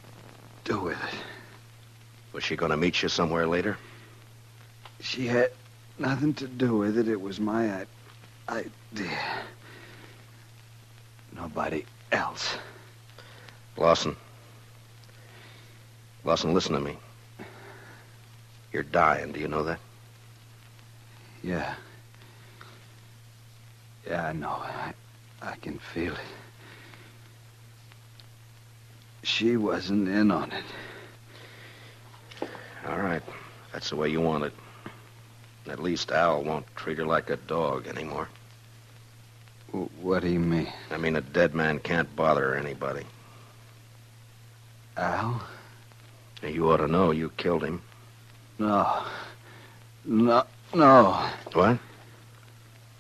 do 0.66 0.80
with 0.80 0.98
it. 0.98 1.35
Was 2.36 2.44
she 2.44 2.58
going 2.58 2.72
to 2.72 2.78
meet 2.78 3.02
you 3.02 3.08
somewhere 3.08 3.48
later? 3.48 3.78
She 5.00 5.26
had 5.26 5.52
nothing 5.98 6.34
to 6.34 6.48
do 6.48 6.76
with 6.76 6.98
it. 6.98 7.08
It 7.08 7.22
was 7.22 7.40
my 7.40 7.86
idea. 8.50 9.18
Nobody 11.34 11.86
else. 12.12 12.58
Lawson. 13.78 14.18
Lawson, 16.26 16.54
listen 16.54 16.74
to 16.74 16.82
me. 16.82 16.98
You're 18.74 18.84
dying. 18.84 19.32
Do 19.32 19.40
you 19.40 19.48
know 19.48 19.64
that? 19.64 19.80
Yeah. 21.42 21.74
Yeah, 24.06 24.26
I 24.26 24.34
know. 24.34 24.50
I, 24.62 24.94
I 25.42 25.56
can 25.62 25.80
feel 25.80 26.12
it. 26.12 26.20
She 29.24 29.56
wasn't 29.56 30.10
in 30.10 30.32
on 30.32 30.52
it. 30.52 30.66
All 32.88 33.00
right. 33.00 33.24
That's 33.74 33.90
the 33.90 33.96
way 33.96 34.10
you 34.10 34.22
want 34.22 34.46
it. 34.46 34.54
At 35.68 35.82
least 35.82 36.12
Al 36.12 36.44
won't 36.44 36.66
treat 36.76 36.98
her 36.98 37.06
like 37.06 37.30
a 37.30 37.38
dog 37.38 37.88
anymore. 37.88 38.30
What 40.02 40.22
do 40.22 40.30
you 40.30 40.40
mean? 40.40 40.72
I 40.92 40.98
mean, 40.98 41.16
a 41.16 41.22
dead 41.22 41.56
man 41.56 41.80
can't 41.80 42.14
bother 42.16 42.56
anybody. 42.56 43.04
Al? 44.96 45.42
You 46.42 46.72
ought 46.72 46.78
to 46.78 46.88
know 46.88 47.12
you 47.12 47.32
killed 47.38 47.64
him. 47.64 47.82
No. 48.60 49.04
No. 50.06 50.44
No. 50.74 51.30
What? 51.54 51.80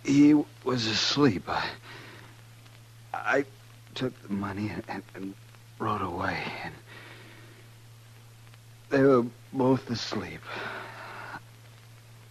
He 0.04 0.34
was 0.64 0.86
asleep. 0.88 1.44
I, 1.48 1.66
I 3.14 3.46
took 3.94 4.20
the 4.24 4.34
money 4.34 4.70
and, 4.70 4.84
and, 4.88 5.04
and 5.14 5.34
rode 5.80 6.02
away. 6.02 6.38
And 6.64 6.74
they 8.96 9.04
were 9.04 9.26
both 9.52 9.90
asleep. 9.90 10.40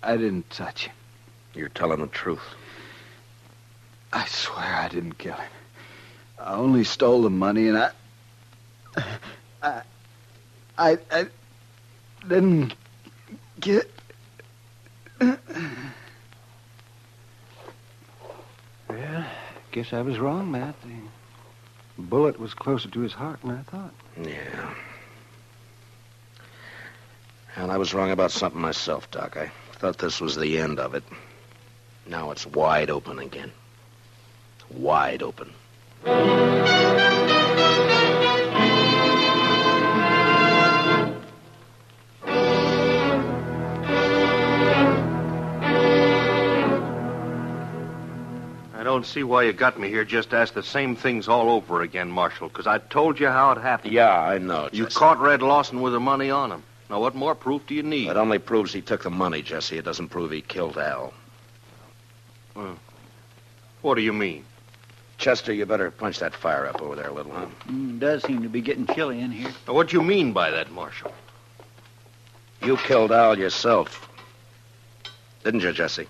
I 0.03 0.17
didn't 0.17 0.49
touch 0.49 0.87
him. 0.87 0.95
You're 1.53 1.69
telling 1.69 2.01
the 2.01 2.07
truth. 2.07 2.41
I 4.15 4.25
swear 4.25 4.65
I 4.65 4.89
didn't 4.89 5.19
kill 5.19 5.35
him. 5.35 5.51
I 6.39 6.55
only 6.55 6.85
stole 6.85 7.21
the 7.21 7.29
money 7.29 7.69
and 7.69 7.77
I. 7.77 7.91
I. 9.63 9.83
I, 10.79 10.99
I 11.11 11.27
didn't 12.27 12.75
get. 13.61 13.91
Well, 18.89 19.27
guess 19.71 19.93
I 19.93 20.01
was 20.01 20.19
wrong, 20.19 20.51
Matt. 20.51 20.77
The 20.83 22.03
bullet 22.03 22.41
was 22.41 22.55
closer 22.55 22.89
to 22.89 23.01
his 23.01 23.13
heart 23.13 23.41
than 23.43 23.51
I 23.51 23.63
thought. 23.63 23.93
Yeah. 24.23 24.75
And 27.57 27.71
I 27.71 27.77
was 27.77 27.95
wrong 27.95 28.11
about 28.11 28.33
something 28.33 28.61
myself, 28.61 29.11
Doc. 29.11 29.37
I 29.37 29.51
thought 29.75 29.99
this 29.99 30.21
was 30.21 30.37
the 30.37 30.59
end 30.59 30.81
of 30.81 30.95
it. 30.95 31.05
Now 32.07 32.31
it's 32.33 32.47
wide 32.47 32.91
open 32.91 33.19
again. 33.19 33.53
Wide 34.71 35.23
open. 35.23 35.53
I 48.77 48.83
don't 48.83 49.07
see 49.07 49.23
why 49.23 49.45
you 49.45 49.53
got 49.53 49.79
me 49.79 49.89
here 49.89 50.05
just 50.05 50.31
to 50.31 50.37
ask 50.37 50.55
the 50.55 50.63
same 50.63 50.97
things 50.97 51.29
all 51.29 51.51
over 51.51 51.83
again, 51.83 52.11
Marshal, 52.11 52.49
because 52.49 52.67
I 52.67 52.79
told 52.79 53.19
you 53.21 53.29
how 53.29 53.53
it 53.53 53.59
happened. 53.59 53.93
Yeah, 53.93 54.11
I 54.11 54.39
know. 54.39 54.69
You 54.73 54.85
Jesse. 54.85 54.97
caught 54.99 55.21
Red 55.21 55.41
Lawson 55.41 55.81
with 55.81 55.93
the 55.93 56.01
money 56.01 56.31
on 56.31 56.51
him. 56.51 56.63
Now, 56.91 57.01
what 57.01 57.15
more 57.15 57.35
proof 57.35 57.67
do 57.67 57.75
you 57.75 57.83
need? 57.83 58.09
It 58.09 58.17
only 58.17 58.39
proves 58.39 58.73
he 58.73 58.83
took 58.83 59.03
the 59.03 59.11
money, 59.11 59.43
Jesse. 59.43 59.79
It 59.79 59.85
doesn't 59.85 60.09
prove 60.09 60.31
he 60.31 60.43
killed 60.43 60.77
Al. 60.77 61.15
What 63.83 63.95
do 63.95 64.03
you 64.03 64.13
mean? 64.13 64.45
Chester, 65.19 65.53
you 65.53 65.65
better 65.67 65.91
punch 65.91 66.19
that 66.19 66.35
fire 66.35 66.67
up 66.67 66.83
over 66.83 66.95
there 66.97 67.09
a 67.09 67.13
little, 67.13 67.33
huh? 67.33 67.47
Mm, 67.69 67.99
does 67.99 68.23
seem 68.25 68.43
to 68.43 68.49
be 68.49 68.61
getting 68.61 68.87
chilly 68.87 69.21
in 69.21 69.31
here. 69.31 69.51
Now, 69.67 69.75
what 69.75 69.89
do 69.89 69.97
you 69.97 70.03
mean 70.03 70.33
by 70.33 70.51
that, 70.51 70.71
Marshal? 70.71 71.13
You 72.63 72.77
killed 72.77 73.13
Al 73.13 73.39
yourself. 73.39 74.09
Didn't 75.45 75.61
you, 75.61 75.73
Jesse? 75.73 76.07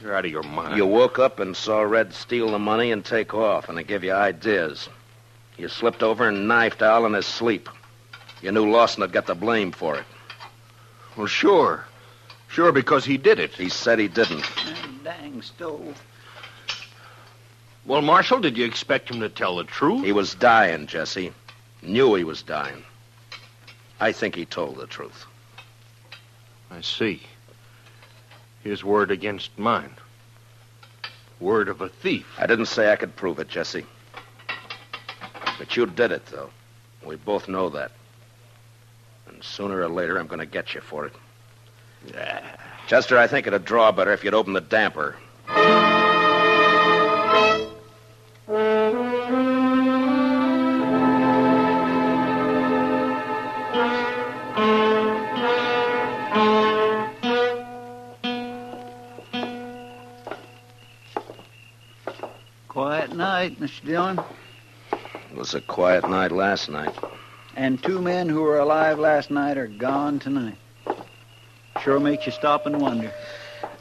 You're 0.00 0.14
out 0.14 0.24
of 0.24 0.30
your 0.30 0.42
mind. 0.42 0.76
You 0.76 0.86
woke 0.86 1.18
up 1.18 1.40
and 1.40 1.56
saw 1.56 1.80
Red 1.80 2.12
steal 2.12 2.50
the 2.50 2.58
money 2.58 2.92
and 2.92 3.04
take 3.04 3.34
off, 3.34 3.68
and 3.68 3.78
it 3.78 3.86
gave 3.86 4.04
you 4.04 4.12
ideas. 4.12 4.88
You 5.56 5.68
slipped 5.68 6.02
over 6.02 6.28
and 6.28 6.46
knifed 6.46 6.82
Al 6.82 7.06
in 7.06 7.14
his 7.14 7.26
sleep. 7.26 7.68
You 8.46 8.52
knew 8.52 8.70
Lawson 8.70 9.02
had 9.02 9.10
got 9.10 9.26
the 9.26 9.34
blame 9.34 9.72
for 9.72 9.98
it. 9.98 10.04
Well, 11.16 11.26
sure. 11.26 11.84
Sure, 12.46 12.70
because 12.70 13.04
he 13.04 13.16
did 13.16 13.40
it. 13.40 13.50
He 13.50 13.68
said 13.68 13.98
he 13.98 14.06
didn't. 14.06 14.44
That 15.02 15.02
dang 15.02 15.42
stove. 15.42 16.00
Well, 17.86 18.02
Marshal, 18.02 18.38
did 18.38 18.56
you 18.56 18.64
expect 18.64 19.10
him 19.10 19.18
to 19.18 19.28
tell 19.28 19.56
the 19.56 19.64
truth? 19.64 20.04
He 20.04 20.12
was 20.12 20.36
dying, 20.36 20.86
Jesse. 20.86 21.32
Knew 21.82 22.14
he 22.14 22.22
was 22.22 22.44
dying. 22.44 22.84
I 23.98 24.12
think 24.12 24.36
he 24.36 24.44
told 24.44 24.76
the 24.76 24.86
truth. 24.86 25.24
I 26.70 26.82
see. 26.82 27.22
His 28.62 28.84
word 28.84 29.10
against 29.10 29.58
mine. 29.58 29.90
Word 31.40 31.68
of 31.68 31.80
a 31.80 31.88
thief. 31.88 32.28
I 32.38 32.46
didn't 32.46 32.66
say 32.66 32.92
I 32.92 32.96
could 32.96 33.16
prove 33.16 33.40
it, 33.40 33.48
Jesse. 33.48 33.86
But 35.58 35.76
you 35.76 35.86
did 35.86 36.12
it, 36.12 36.26
though. 36.26 36.50
We 37.04 37.16
both 37.16 37.48
know 37.48 37.70
that. 37.70 37.90
And 39.36 39.44
sooner 39.44 39.82
or 39.82 39.88
later, 39.88 40.16
I'm 40.16 40.28
going 40.28 40.38
to 40.38 40.46
get 40.46 40.74
you 40.74 40.80
for 40.80 41.04
it. 41.04 41.12
Yeah. 42.06 42.42
Chester, 42.86 43.18
I 43.18 43.26
think 43.26 43.46
it'd 43.46 43.66
draw 43.66 43.92
better 43.92 44.14
if 44.14 44.24
you'd 44.24 44.32
open 44.32 44.54
the 44.54 44.62
damper. 44.62 45.14
Quiet 62.68 63.14
night, 63.14 63.60
Mr. 63.60 63.84
Dillon. 63.84 64.18
It 64.92 65.36
was 65.36 65.52
a 65.52 65.60
quiet 65.60 66.08
night 66.08 66.32
last 66.32 66.70
night. 66.70 66.94
And 67.56 67.82
two 67.82 68.02
men 68.02 68.28
who 68.28 68.42
were 68.42 68.58
alive 68.58 68.98
last 68.98 69.30
night 69.30 69.56
are 69.56 69.66
gone 69.66 70.18
tonight. 70.18 70.58
Sure 71.82 71.98
makes 71.98 72.26
you 72.26 72.32
stop 72.32 72.66
and 72.66 72.80
wonder. 72.80 73.10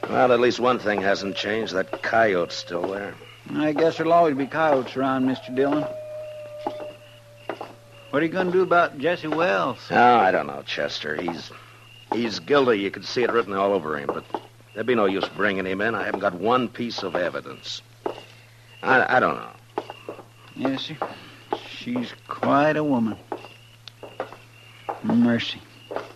Well, 0.10 0.32
at 0.32 0.40
least 0.40 0.62
one 0.62 0.80
thing 0.80 1.02
hasn't 1.02 1.36
changed. 1.36 1.74
That 1.74 2.02
coyote's 2.02 2.56
still 2.56 2.88
there. 2.88 3.14
I 3.54 3.74
guess 3.74 3.98
there'll 3.98 4.14
always 4.14 4.36
be 4.36 4.48
coyotes 4.48 4.96
around, 4.96 5.26
Mr. 5.26 5.54
Dillon. 5.54 5.86
What 8.12 8.24
are 8.24 8.26
you 8.26 8.32
going 8.32 8.48
to 8.48 8.54
do 8.54 8.62
about 8.62 8.98
Jesse 8.98 9.28
Wells? 9.28 9.80
Oh, 9.92 10.16
I 10.16 10.32
don't 10.32 10.48
know, 10.48 10.64
Chester. 10.66 11.22
He's 11.22 11.52
he's 12.14 12.40
guilty. 12.40 12.80
You 12.80 12.92
can 12.92 13.04
see 13.04 13.24
it 13.24 13.32
written 13.32 13.54
all 13.54 13.74
over 13.74 13.98
him, 13.98 14.08
but 14.08 14.24
there'd 14.74 14.88
be 14.88 14.96
no 14.96 15.06
use 15.06 15.28
bringing 15.36 15.66
him 15.66 15.82
in. 15.82 15.96
I 15.96 16.06
haven't 16.06 16.22
got 16.22 16.34
one 16.34 16.70
piece 16.70 17.04
of 17.04 17.18
evidence. 17.18 17.82
I, 18.82 19.18
I 19.18 19.20
don't 19.20 19.36
know. 19.36 19.52
Yes, 20.56 20.84
sir. 20.84 20.98
She's 21.68 22.14
quite 22.28 22.78
a 22.78 22.84
woman. 22.84 23.18
Mercy. 25.14 25.62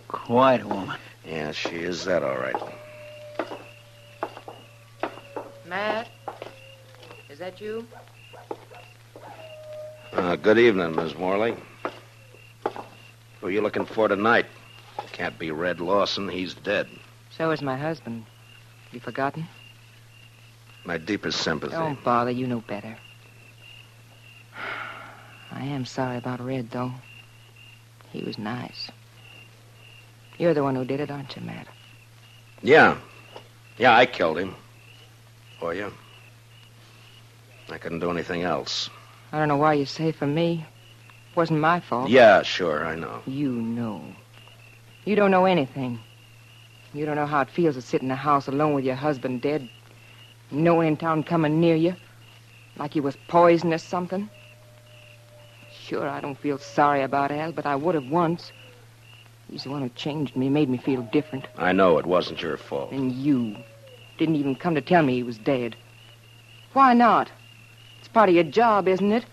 Quite 0.08 0.62
a 0.62 0.66
woman. 0.66 0.98
Yeah, 1.24 1.52
she 1.52 1.76
is 1.76 2.04
that 2.06 2.24
all 2.24 2.36
right. 2.36 2.56
Matt? 5.66 6.08
Is 7.28 7.38
that 7.38 7.60
you? 7.60 7.86
Uh, 10.12 10.34
good 10.36 10.58
evening, 10.58 10.96
Miss 10.96 11.16
Morley. 11.16 11.54
Who 13.40 13.46
are 13.46 13.50
you 13.50 13.60
looking 13.60 13.84
for 13.84 14.08
tonight? 14.08 14.46
Can't 15.12 15.38
be 15.38 15.52
Red 15.52 15.80
Lawson. 15.80 16.28
He's 16.28 16.54
dead. 16.54 16.88
So 17.36 17.52
is 17.52 17.62
my 17.62 17.76
husband. 17.76 18.24
You 18.90 18.98
forgotten? 18.98 19.46
My 20.84 20.98
deepest 20.98 21.42
sympathy. 21.42 21.76
Don't 21.76 22.02
bother. 22.02 22.32
You 22.32 22.48
know 22.48 22.60
better. 22.60 22.96
I 25.52 25.62
am 25.64 25.84
sorry 25.84 26.16
about 26.16 26.40
Red, 26.40 26.70
though. 26.70 26.92
He 28.12 28.22
was 28.22 28.38
nice. 28.38 28.90
You're 30.38 30.54
the 30.54 30.62
one 30.62 30.74
who 30.74 30.84
did 30.84 31.00
it, 31.00 31.10
aren't 31.10 31.36
you, 31.36 31.42
Matt? 31.42 31.66
Yeah. 32.62 32.96
Yeah, 33.78 33.96
I 33.96 34.06
killed 34.06 34.38
him. 34.38 34.54
For 35.58 35.74
you. 35.74 35.92
I 37.70 37.78
couldn't 37.78 38.00
do 38.00 38.10
anything 38.10 38.42
else. 38.42 38.90
I 39.32 39.38
don't 39.38 39.48
know 39.48 39.56
why 39.56 39.74
you 39.74 39.86
say 39.86 40.12
for 40.12 40.26
me. 40.26 40.64
It 41.30 41.36
Wasn't 41.36 41.60
my 41.60 41.80
fault. 41.80 42.10
Yeah, 42.10 42.42
sure, 42.42 42.84
I 42.84 42.96
know. 42.96 43.22
You 43.26 43.52
know. 43.52 44.02
You 45.04 45.14
don't 45.14 45.30
know 45.30 45.44
anything. 45.44 46.00
You 46.92 47.06
don't 47.06 47.16
know 47.16 47.26
how 47.26 47.42
it 47.42 47.50
feels 47.50 47.76
to 47.76 47.82
sit 47.82 48.02
in 48.02 48.10
a 48.10 48.16
house 48.16 48.48
alone 48.48 48.74
with 48.74 48.84
your 48.84 48.96
husband 48.96 49.42
dead. 49.42 49.68
No 50.50 50.74
one 50.74 50.86
in 50.86 50.96
town 50.96 51.22
coming 51.22 51.60
near 51.60 51.76
you. 51.76 51.94
Like 52.76 52.92
he 52.92 53.00
was 53.00 53.16
poisoned 53.28 53.72
or 53.72 53.78
something. 53.78 54.28
Sure, 55.90 56.08
I 56.08 56.20
don't 56.20 56.38
feel 56.38 56.56
sorry 56.56 57.02
about 57.02 57.32
Al, 57.32 57.50
but 57.50 57.66
I 57.66 57.74
would 57.74 57.96
have 57.96 58.08
once. 58.08 58.52
He's 59.50 59.64
the 59.64 59.70
one 59.70 59.82
who 59.82 59.88
changed 59.88 60.36
me, 60.36 60.48
made 60.48 60.68
me 60.68 60.78
feel 60.78 61.02
different. 61.02 61.46
I 61.58 61.72
know 61.72 61.98
it 61.98 62.06
wasn't 62.06 62.40
your 62.40 62.56
fault. 62.56 62.92
And 62.92 63.10
you 63.10 63.56
didn't 64.16 64.36
even 64.36 64.54
come 64.54 64.76
to 64.76 64.80
tell 64.80 65.02
me 65.02 65.14
he 65.14 65.24
was 65.24 65.36
dead. 65.36 65.74
Why 66.74 66.94
not? 66.94 67.28
It's 67.98 68.06
part 68.06 68.28
of 68.28 68.36
your 68.36 68.44
job, 68.44 68.86
isn't 68.86 69.10
it? 69.10 69.24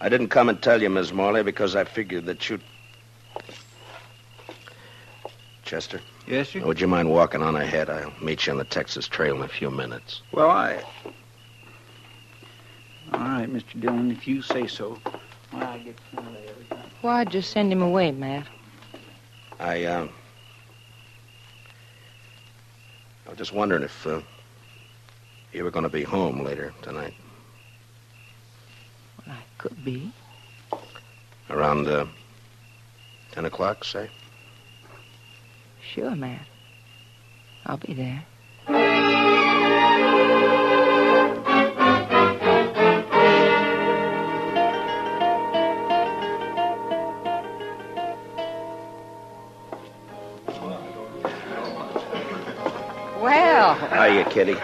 I 0.00 0.08
didn't 0.08 0.28
come 0.28 0.48
and 0.48 0.62
tell 0.62 0.80
you, 0.80 0.88
Miss 0.88 1.12
Morley, 1.12 1.42
because 1.42 1.74
I 1.74 1.82
figured 1.82 2.26
that 2.26 2.48
you'd. 2.48 2.62
Chester, 5.64 6.00
Yes, 6.28 6.50
sir. 6.50 6.64
would 6.64 6.80
you 6.80 6.86
mind 6.86 7.10
walking 7.10 7.42
on 7.42 7.56
ahead? 7.56 7.90
I'll 7.90 8.12
meet 8.22 8.46
you 8.46 8.52
on 8.52 8.58
the 8.60 8.64
Texas 8.64 9.08
Trail 9.08 9.34
in 9.34 9.42
a 9.42 9.48
few 9.48 9.68
minutes. 9.68 10.22
Well, 10.30 10.48
I. 10.48 10.84
All 13.12 13.18
right, 13.18 13.52
Mr. 13.52 13.80
Dillon, 13.80 14.12
if 14.12 14.28
you 14.28 14.42
say 14.42 14.68
so. 14.68 15.00
Well, 15.52 15.62
I 15.62 15.78
get 15.78 15.96
some 16.14 16.26
every 16.48 16.64
time. 16.64 16.90
Why 17.02 17.24
just 17.24 17.50
send 17.50 17.72
him 17.72 17.82
away, 17.82 18.10
Matt? 18.10 18.46
I, 19.60 19.84
uh. 19.84 20.08
I 23.26 23.28
was 23.28 23.38
just 23.38 23.52
wondering 23.52 23.82
if, 23.82 24.06
uh, 24.06 24.20
you 25.52 25.64
were 25.64 25.70
going 25.70 25.84
to 25.84 25.90
be 25.90 26.02
home 26.02 26.42
later 26.42 26.72
tonight. 26.82 27.14
Well, 29.26 29.36
I 29.36 29.42
could 29.58 29.84
be. 29.84 30.10
Around, 31.50 31.88
uh, 31.88 32.06
10 33.32 33.44
o'clock, 33.44 33.84
say? 33.84 34.08
Sure, 35.82 36.14
Matt. 36.14 36.46
I'll 37.66 37.76
be 37.76 37.92
there. 37.92 38.24
Well, 53.92 54.14
you, 54.14 54.24
Kitty. 54.24 54.54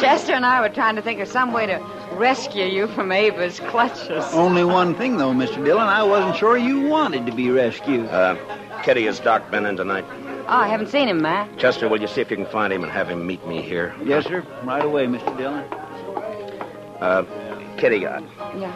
Chester 0.00 0.32
and 0.32 0.44
I 0.46 0.60
were 0.60 0.68
trying 0.70 0.96
to 0.96 1.02
think 1.02 1.20
of 1.20 1.28
some 1.28 1.52
way 1.52 1.66
to 1.66 1.76
rescue 2.14 2.64
you 2.64 2.86
from 2.88 3.12
Ava's 3.12 3.60
clutches. 3.60 4.24
Only 4.32 4.64
one 4.64 4.94
thing, 4.94 5.18
though, 5.18 5.32
Mr. 5.32 5.62
Dillon. 5.64 5.86
I 5.86 6.02
wasn't 6.02 6.36
sure 6.36 6.56
you 6.56 6.80
wanted 6.88 7.26
to 7.26 7.32
be 7.32 7.50
rescued. 7.50 8.06
Uh, 8.06 8.36
Kitty, 8.82 9.04
has 9.04 9.20
Doc 9.20 9.50
been 9.50 9.66
in 9.66 9.76
tonight? 9.76 10.04
Oh, 10.48 10.56
I 10.56 10.66
haven't 10.68 10.88
seen 10.88 11.08
him, 11.08 11.20
Matt. 11.20 11.58
Chester, 11.58 11.88
will 11.88 12.00
you 12.00 12.08
see 12.08 12.22
if 12.22 12.30
you 12.30 12.36
can 12.38 12.46
find 12.46 12.72
him 12.72 12.82
and 12.82 12.90
have 12.90 13.08
him 13.08 13.26
meet 13.26 13.46
me 13.46 13.60
here? 13.62 13.94
Yes, 14.02 14.24
sir. 14.26 14.44
Right 14.64 14.84
away, 14.84 15.06
Mr. 15.06 15.36
Dillon. 15.36 15.64
Uh, 17.00 17.24
Kitty, 17.76 18.06
I, 18.06 18.20
Yeah. 18.56 18.72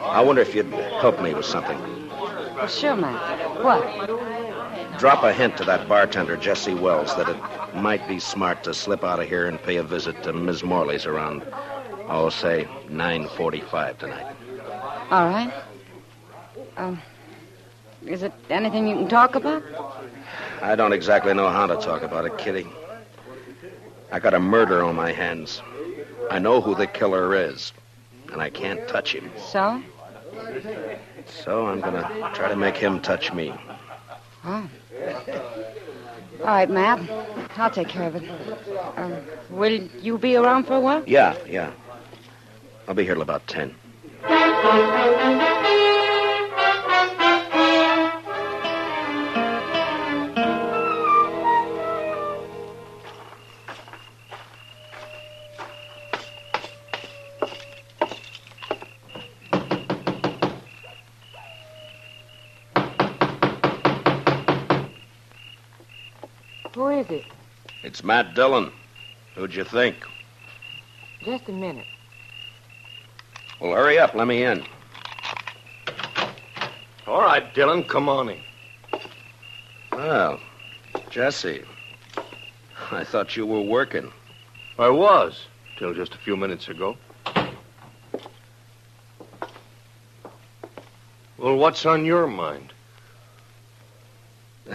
I 0.00 0.20
wonder 0.20 0.42
if 0.42 0.54
you'd 0.54 0.66
help 1.00 1.20
me 1.22 1.32
with 1.34 1.46
something. 1.46 2.07
Well, 2.58 2.66
sure, 2.66 2.96
Matt. 2.96 3.62
What? 3.62 4.98
Drop 4.98 5.22
a 5.22 5.32
hint 5.32 5.56
to 5.58 5.64
that 5.64 5.88
bartender, 5.88 6.36
Jesse 6.36 6.74
Wells, 6.74 7.14
that 7.14 7.28
it 7.28 7.76
might 7.76 8.08
be 8.08 8.18
smart 8.18 8.64
to 8.64 8.74
slip 8.74 9.04
out 9.04 9.20
of 9.20 9.28
here 9.28 9.46
and 9.46 9.62
pay 9.62 9.76
a 9.76 9.82
visit 9.84 10.20
to 10.24 10.32
Ms. 10.32 10.64
Morley's 10.64 11.06
around, 11.06 11.44
oh, 12.08 12.30
say, 12.30 12.66
9.45 12.88 13.98
tonight. 13.98 14.26
All 15.12 15.28
right. 15.28 15.52
Um, 16.76 17.00
is 18.04 18.24
it 18.24 18.32
anything 18.50 18.88
you 18.88 18.96
can 18.96 19.08
talk 19.08 19.36
about? 19.36 19.62
I 20.60 20.74
don't 20.74 20.92
exactly 20.92 21.34
know 21.34 21.50
how 21.50 21.68
to 21.68 21.76
talk 21.76 22.02
about 22.02 22.26
it, 22.26 22.36
Kitty. 22.38 22.66
I 24.10 24.18
got 24.18 24.34
a 24.34 24.40
murder 24.40 24.82
on 24.82 24.96
my 24.96 25.12
hands. 25.12 25.62
I 26.28 26.40
know 26.40 26.60
who 26.60 26.74
the 26.74 26.88
killer 26.88 27.36
is, 27.36 27.72
and 28.32 28.42
I 28.42 28.50
can't 28.50 28.88
touch 28.88 29.14
him. 29.14 29.30
So? 29.38 29.80
So 31.26 31.66
I'm 31.66 31.80
gonna 31.80 32.08
try 32.34 32.48
to 32.48 32.56
make 32.56 32.76
him 32.76 33.00
touch 33.00 33.32
me. 33.32 33.52
Oh. 34.44 34.68
All 36.40 36.46
right, 36.46 36.70
Matt. 36.70 37.00
I'll 37.56 37.70
take 37.70 37.88
care 37.88 38.06
of 38.06 38.16
it. 38.16 38.22
Um, 38.96 39.16
will 39.50 39.80
you 40.00 40.18
be 40.18 40.36
around 40.36 40.64
for 40.64 40.74
a 40.74 40.80
while? 40.80 41.02
Yeah, 41.06 41.36
yeah. 41.48 41.72
I'll 42.86 42.94
be 42.94 43.04
here 43.04 43.14
till 43.14 43.22
about 43.22 43.46
10. 43.48 43.74
It's 67.98 68.04
Matt 68.04 68.36
Dillon. 68.36 68.70
Who'd 69.34 69.52
you 69.52 69.64
think? 69.64 69.96
Just 71.24 71.48
a 71.48 71.52
minute. 71.52 71.88
Well, 73.60 73.72
hurry 73.72 73.98
up. 73.98 74.14
Let 74.14 74.28
me 74.28 74.44
in. 74.44 74.64
All 77.08 77.20
right, 77.20 77.52
Dillon, 77.54 77.82
come 77.82 78.08
on 78.08 78.28
in. 78.28 78.38
Well, 79.90 80.38
Jesse. 81.10 81.64
I 82.92 83.02
thought 83.02 83.36
you 83.36 83.44
were 83.44 83.62
working. 83.62 84.12
I 84.78 84.90
was, 84.90 85.46
till 85.76 85.92
just 85.92 86.14
a 86.14 86.18
few 86.18 86.36
minutes 86.36 86.68
ago. 86.68 86.96
Well, 91.36 91.56
what's 91.56 91.84
on 91.84 92.04
your 92.04 92.28
mind? 92.28 92.72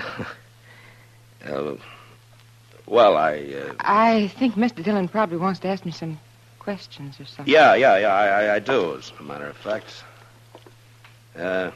Uh, 1.45 1.75
well, 2.85 3.17
I. 3.17 3.37
Uh, 3.37 3.73
I 3.79 4.27
think 4.39 4.55
Mr. 4.55 4.83
Dillon 4.83 5.07
probably 5.07 5.37
wants 5.37 5.59
to 5.61 5.67
ask 5.67 5.85
me 5.85 5.91
some 5.91 6.19
questions 6.59 7.19
or 7.19 7.25
something. 7.25 7.53
yeah, 7.53 7.75
yeah, 7.75 7.97
yeah, 7.97 8.13
I, 8.13 8.27
I, 8.27 8.55
I 8.55 8.59
do, 8.59 8.95
as 8.97 9.11
a 9.19 9.23
matter 9.23 9.47
of 9.47 9.57
fact. 9.57 10.03
Uh, 11.37 11.71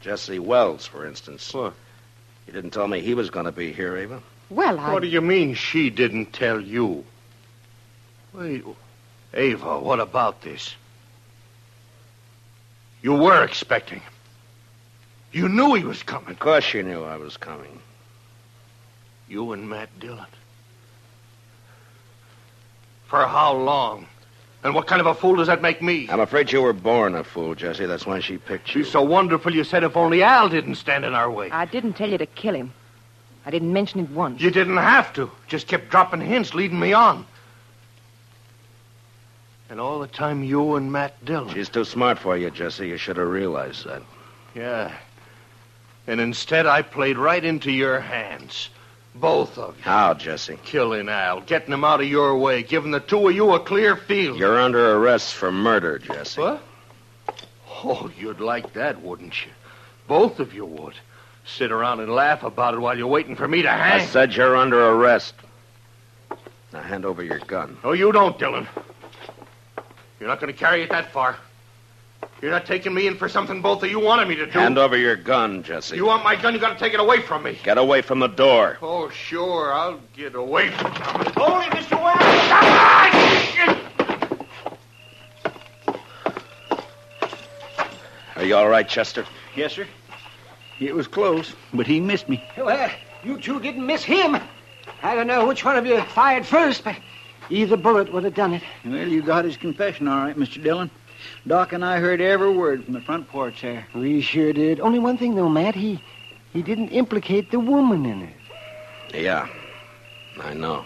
Jesse 0.00 0.38
Wells, 0.38 0.86
for 0.86 1.06
instance. 1.06 1.52
What? 1.52 1.74
You 2.46 2.52
didn't 2.52 2.70
tell 2.70 2.86
me 2.86 3.00
he 3.00 3.14
was 3.14 3.30
going 3.30 3.46
to 3.46 3.52
be 3.52 3.72
here, 3.72 3.96
Ava. 3.96 4.22
Well, 4.50 4.78
I. 4.78 4.92
What 4.92 5.02
do 5.02 5.08
you 5.08 5.20
mean 5.20 5.54
she 5.54 5.90
didn't 5.90 6.32
tell 6.32 6.60
you? 6.60 7.04
Wait, 8.32 8.64
Ava, 9.34 9.80
what 9.80 9.98
about 9.98 10.42
this? 10.42 10.74
You 13.02 13.14
were 13.14 13.42
expecting 13.44 14.00
him. 14.00 14.12
You 15.32 15.48
knew 15.48 15.74
he 15.74 15.84
was 15.84 16.02
coming. 16.02 16.30
Of 16.30 16.38
course 16.38 16.72
you 16.72 16.82
knew 16.82 17.02
I 17.02 17.16
was 17.16 17.36
coming. 17.36 17.80
You 19.28 19.52
and 19.52 19.68
Matt 19.68 19.88
Dillon. 19.98 20.26
For 23.08 23.26
how 23.26 23.56
long? 23.56 24.06
And 24.64 24.74
what 24.74 24.86
kind 24.86 25.00
of 25.00 25.06
a 25.06 25.14
fool 25.14 25.36
does 25.36 25.46
that 25.46 25.62
make 25.62 25.80
me? 25.80 26.08
I'm 26.10 26.20
afraid 26.20 26.50
you 26.50 26.62
were 26.62 26.72
born 26.72 27.14
a 27.14 27.22
fool, 27.22 27.54
Jesse. 27.54 27.86
That's 27.86 28.06
why 28.06 28.20
she 28.20 28.36
picked 28.36 28.74
you. 28.74 28.82
She's 28.82 28.92
so 28.92 29.02
wonderful 29.02 29.54
you 29.54 29.62
said 29.62 29.84
if 29.84 29.96
only 29.96 30.22
Al 30.22 30.48
didn't 30.48 30.74
stand 30.74 31.04
in 31.04 31.14
our 31.14 31.30
way. 31.30 31.50
I 31.50 31.66
didn't 31.66 31.92
tell 31.92 32.10
you 32.10 32.18
to 32.18 32.26
kill 32.26 32.54
him. 32.54 32.72
I 33.44 33.50
didn't 33.50 33.72
mention 33.72 34.00
it 34.00 34.10
once. 34.10 34.40
You 34.40 34.50
didn't 34.50 34.76
have 34.76 35.12
to. 35.12 35.30
Just 35.46 35.68
kept 35.68 35.88
dropping 35.88 36.20
hints, 36.20 36.52
leading 36.52 36.80
me 36.80 36.92
on. 36.92 37.24
And 39.70 39.80
all 39.80 40.00
the 40.00 40.08
time, 40.08 40.42
you 40.42 40.74
and 40.74 40.90
Matt 40.90 41.24
Dillon. 41.24 41.54
She's 41.54 41.68
too 41.68 41.84
smart 41.84 42.18
for 42.18 42.36
you, 42.36 42.50
Jesse. 42.50 42.88
You 42.88 42.96
should 42.96 43.16
have 43.18 43.28
realized 43.28 43.84
that. 43.86 44.02
Yeah. 44.54 44.92
And 46.08 46.20
instead, 46.20 46.66
I 46.66 46.82
played 46.82 47.18
right 47.18 47.44
into 47.44 47.70
your 47.70 48.00
hands. 48.00 48.68
Both 49.20 49.58
of 49.58 49.76
you. 49.76 49.82
How, 49.82 50.14
Jesse? 50.14 50.58
Killing 50.64 51.08
Al, 51.08 51.40
getting 51.40 51.72
him 51.72 51.84
out 51.84 52.00
of 52.00 52.06
your 52.06 52.36
way, 52.38 52.62
giving 52.62 52.90
the 52.90 53.00
two 53.00 53.28
of 53.28 53.34
you 53.34 53.52
a 53.54 53.60
clear 53.60 53.96
field. 53.96 54.38
You're 54.38 54.60
under 54.60 54.96
arrest 54.96 55.34
for 55.34 55.50
murder, 55.50 55.98
Jesse. 55.98 56.40
What? 56.40 56.62
Oh, 57.84 58.10
you'd 58.18 58.40
like 58.40 58.74
that, 58.74 59.02
wouldn't 59.02 59.44
you? 59.44 59.52
Both 60.06 60.38
of 60.40 60.54
you 60.54 60.64
would. 60.66 60.94
Sit 61.44 61.70
around 61.70 62.00
and 62.00 62.12
laugh 62.12 62.42
about 62.42 62.74
it 62.74 62.80
while 62.80 62.96
you're 62.96 63.06
waiting 63.06 63.36
for 63.36 63.46
me 63.46 63.62
to 63.62 63.70
hang. 63.70 64.02
I 64.02 64.06
said 64.06 64.34
you're 64.34 64.56
under 64.56 64.90
arrest. 64.90 65.34
Now 66.72 66.82
hand 66.82 67.04
over 67.04 67.22
your 67.22 67.38
gun. 67.38 67.78
No, 67.84 67.92
you 67.92 68.10
don't, 68.12 68.38
Dillon. 68.38 68.66
You're 70.18 70.28
not 70.28 70.40
going 70.40 70.52
to 70.52 70.58
carry 70.58 70.82
it 70.82 70.90
that 70.90 71.12
far. 71.12 71.36
You're 72.42 72.50
not 72.50 72.66
taking 72.66 72.92
me 72.92 73.06
in 73.06 73.16
for 73.16 73.28
something 73.28 73.62
both 73.62 73.82
of 73.82 73.90
you 73.90 73.98
wanted 73.98 74.28
me 74.28 74.36
to 74.36 74.46
do. 74.46 74.52
Hand 74.52 74.78
over 74.78 74.96
your 74.96 75.16
gun, 75.16 75.62
Jesse. 75.62 75.96
You 75.96 76.04
want 76.04 76.22
my 76.22 76.36
gun, 76.36 76.52
you 76.54 76.60
got 76.60 76.74
to 76.74 76.78
take 76.78 76.92
it 76.92 77.00
away 77.00 77.22
from 77.22 77.42
me. 77.42 77.58
Get 77.64 77.78
away 77.78 78.02
from 78.02 78.18
the 78.18 78.28
door. 78.28 78.78
Oh, 78.82 79.08
sure, 79.08 79.72
I'll 79.72 80.00
get 80.14 80.34
away 80.34 80.70
from 80.70 80.92
you. 80.92 81.00
Hold 81.36 81.64
it, 81.64 81.70
Mr. 81.70 82.02
Wells! 82.02 82.46
Are 88.36 88.44
you 88.44 88.54
all 88.54 88.68
right, 88.68 88.86
Chester? 88.86 89.24
Yes, 89.56 89.72
sir. 89.72 89.86
It 90.78 90.94
was 90.94 91.08
close, 91.08 91.54
but 91.72 91.86
he 91.86 92.00
missed 92.00 92.28
me. 92.28 92.44
Well, 92.56 92.68
uh, 92.68 92.90
you 93.24 93.40
two 93.40 93.60
didn't 93.60 93.86
miss 93.86 94.04
him. 94.04 94.36
I 95.02 95.14
don't 95.14 95.26
know 95.26 95.46
which 95.46 95.64
one 95.64 95.76
of 95.76 95.86
you 95.86 96.00
fired 96.02 96.44
first, 96.44 96.84
but 96.84 96.96
either 97.48 97.78
bullet 97.78 98.12
would 98.12 98.24
have 98.24 98.34
done 98.34 98.52
it. 98.52 98.62
Well, 98.84 99.08
you 99.08 99.22
got 99.22 99.46
his 99.46 99.56
confession 99.56 100.06
all 100.06 100.18
right, 100.18 100.36
Mr. 100.36 100.62
Dillon. 100.62 100.90
Doc 101.46 101.72
and 101.72 101.84
I 101.84 101.98
heard 101.98 102.20
every 102.20 102.50
word 102.50 102.84
from 102.84 102.94
the 102.94 103.00
front 103.00 103.28
porch 103.28 103.62
there. 103.62 103.86
We 103.94 104.20
sure 104.20 104.52
did. 104.52 104.80
Only 104.80 104.98
one 104.98 105.16
thing, 105.16 105.34
though, 105.34 105.48
Matt. 105.48 105.74
He 105.74 106.00
he 106.52 106.62
didn't 106.62 106.88
implicate 106.88 107.50
the 107.50 107.60
woman 107.60 108.06
in 108.06 108.22
it. 108.22 108.36
Yeah, 109.14 109.48
I 110.40 110.54
know. 110.54 110.84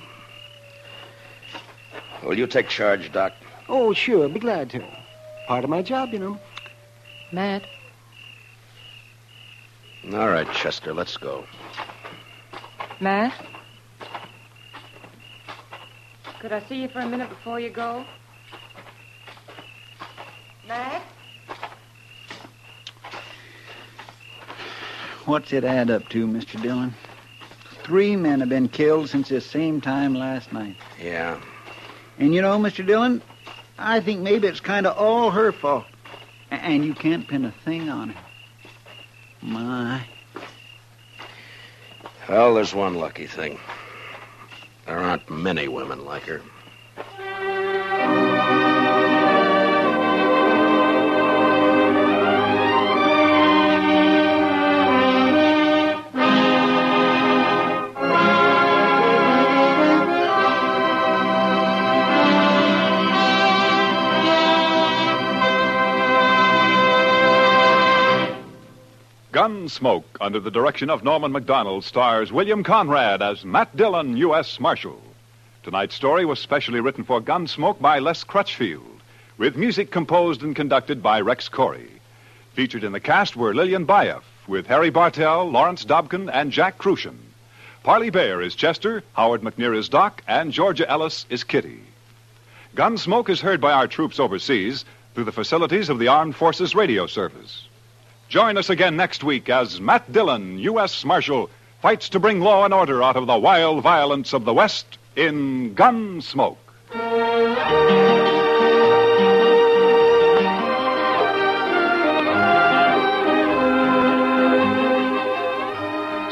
Will 2.22 2.38
you 2.38 2.46
take 2.46 2.68
charge, 2.68 3.12
Doc? 3.12 3.32
Oh, 3.68 3.92
sure. 3.92 4.28
Be 4.28 4.40
glad 4.40 4.70
to. 4.70 4.84
Part 5.46 5.64
of 5.64 5.70
my 5.70 5.82
job, 5.82 6.12
you 6.12 6.18
know. 6.18 6.38
Matt, 7.32 7.64
All 10.12 10.28
right, 10.28 10.50
Chester, 10.52 10.92
let's 10.92 11.16
go. 11.16 11.44
Matt? 12.98 13.34
Could 16.40 16.52
I 16.52 16.60
see 16.60 16.82
you 16.82 16.88
for 16.88 17.00
a 17.00 17.06
minute 17.06 17.28
before 17.28 17.60
you 17.60 17.70
go? 17.70 18.04
Matt? 20.70 21.02
What's 25.24 25.52
it 25.52 25.64
add 25.64 25.90
up 25.90 26.08
to, 26.10 26.28
Mr. 26.28 26.62
Dillon? 26.62 26.94
Three 27.82 28.14
men 28.14 28.38
have 28.38 28.48
been 28.48 28.68
killed 28.68 29.08
since 29.10 29.28
this 29.28 29.44
same 29.44 29.80
time 29.80 30.14
last 30.14 30.52
night. 30.52 30.76
Yeah. 31.02 31.40
And 32.20 32.32
you 32.32 32.40
know, 32.40 32.56
Mr. 32.56 32.86
Dillon, 32.86 33.20
I 33.78 33.98
think 33.98 34.20
maybe 34.20 34.46
it's 34.46 34.60
kind 34.60 34.86
of 34.86 34.96
all 34.96 35.32
her 35.32 35.50
fault. 35.50 35.86
And 36.52 36.84
you 36.84 36.94
can't 36.94 37.26
pin 37.26 37.44
a 37.44 37.50
thing 37.50 37.88
on 37.88 38.10
her. 38.10 38.20
My. 39.42 40.06
Well, 42.28 42.54
there's 42.54 42.72
one 42.72 42.94
lucky 42.94 43.26
thing. 43.26 43.58
There 44.86 44.98
aren't 44.98 45.28
many 45.28 45.66
women 45.66 46.04
like 46.04 46.22
her. 46.24 46.42
Gunsmoke, 69.40 70.18
under 70.20 70.38
the 70.38 70.50
direction 70.50 70.90
of 70.90 71.02
Norman 71.02 71.32
Macdonnell, 71.32 71.82
stars 71.82 72.30
William 72.30 72.62
Conrad 72.62 73.22
as 73.22 73.42
Matt 73.42 73.74
Dillon, 73.74 74.18
U.S. 74.18 74.60
Marshal. 74.60 75.00
Tonight's 75.62 75.94
story 75.94 76.26
was 76.26 76.38
specially 76.38 76.80
written 76.80 77.04
for 77.04 77.22
Gunsmoke 77.22 77.80
by 77.80 78.00
Les 78.00 78.22
Crutchfield, 78.22 79.00
with 79.38 79.56
music 79.56 79.90
composed 79.90 80.42
and 80.42 80.54
conducted 80.54 81.02
by 81.02 81.22
Rex 81.22 81.48
Koury. 81.48 81.88
Featured 82.52 82.84
in 82.84 82.92
the 82.92 83.00
cast 83.00 83.34
were 83.34 83.54
Lillian 83.54 83.86
Buyeff, 83.86 84.24
with 84.46 84.66
Harry 84.66 84.90
Bartell, 84.90 85.50
Lawrence 85.50 85.86
Dobkin, 85.86 86.30
and 86.30 86.52
Jack 86.52 86.76
Kruschen. 86.76 87.16
Parley 87.82 88.10
Baer 88.10 88.42
is 88.42 88.54
Chester, 88.54 89.02
Howard 89.14 89.40
McNear 89.40 89.74
is 89.74 89.88
Doc, 89.88 90.22
and 90.28 90.52
Georgia 90.52 90.86
Ellis 90.86 91.24
is 91.30 91.44
Kitty. 91.44 91.80
Gunsmoke 92.76 93.30
is 93.30 93.40
heard 93.40 93.62
by 93.62 93.72
our 93.72 93.88
troops 93.88 94.20
overseas 94.20 94.84
through 95.14 95.24
the 95.24 95.32
facilities 95.32 95.88
of 95.88 95.98
the 95.98 96.08
Armed 96.08 96.36
Forces 96.36 96.74
Radio 96.74 97.06
Service. 97.06 97.69
Join 98.30 98.56
us 98.56 98.70
again 98.70 98.96
next 98.96 99.24
week 99.24 99.48
as 99.48 99.80
Matt 99.80 100.12
Dillon, 100.12 100.56
U.S. 100.60 101.04
Marshal, 101.04 101.50
fights 101.82 102.08
to 102.10 102.20
bring 102.20 102.38
law 102.38 102.64
and 102.64 102.72
order 102.72 103.02
out 103.02 103.16
of 103.16 103.26
the 103.26 103.36
wild 103.36 103.82
violence 103.82 104.32
of 104.32 104.44
the 104.44 104.54
West 104.54 104.98
in 105.16 105.74
Gunsmoke. 105.74 106.56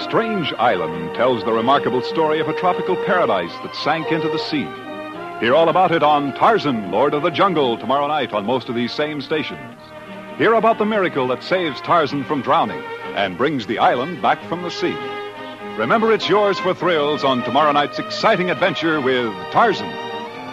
Strange 0.00 0.52
Island 0.52 1.16
tells 1.16 1.42
the 1.42 1.52
remarkable 1.52 2.02
story 2.02 2.38
of 2.38 2.46
a 2.46 2.54
tropical 2.61 2.94
paradise 2.94 3.52
that 3.64 3.74
sank 3.74 4.12
into 4.12 4.28
the 4.28 4.38
sea. 4.38 4.68
Hear 5.40 5.56
all 5.56 5.68
about 5.68 5.90
it 5.90 6.04
on 6.04 6.32
Tarzan, 6.34 6.92
Lord 6.92 7.12
of 7.12 7.24
the 7.24 7.30
Jungle, 7.30 7.76
tomorrow 7.76 8.06
night 8.06 8.32
on 8.32 8.46
most 8.46 8.68
of 8.68 8.76
these 8.76 8.92
same 8.92 9.20
stations. 9.20 9.78
Hear 10.38 10.55
about 10.55 10.79
the 10.79 10.85
miracle 10.85 11.27
that 11.29 11.42
saves 11.42 11.81
Tarzan 11.81 12.22
from 12.22 12.42
drowning 12.42 12.81
and 13.16 13.37
brings 13.37 13.66
the 13.66 13.81
island 13.81 14.22
back 14.22 14.40
from 14.44 14.62
the 14.62 14.70
sea. 14.70 14.96
Remember, 15.77 16.12
it's 16.12 16.29
yours 16.29 16.61
for 16.61 16.74
thrills 16.74 17.24
on 17.24 17.42
tomorrow 17.42 17.72
night's 17.72 17.98
exciting 17.98 18.48
adventure 18.48 19.01
with 19.01 19.33
Tarzan, 19.51 19.90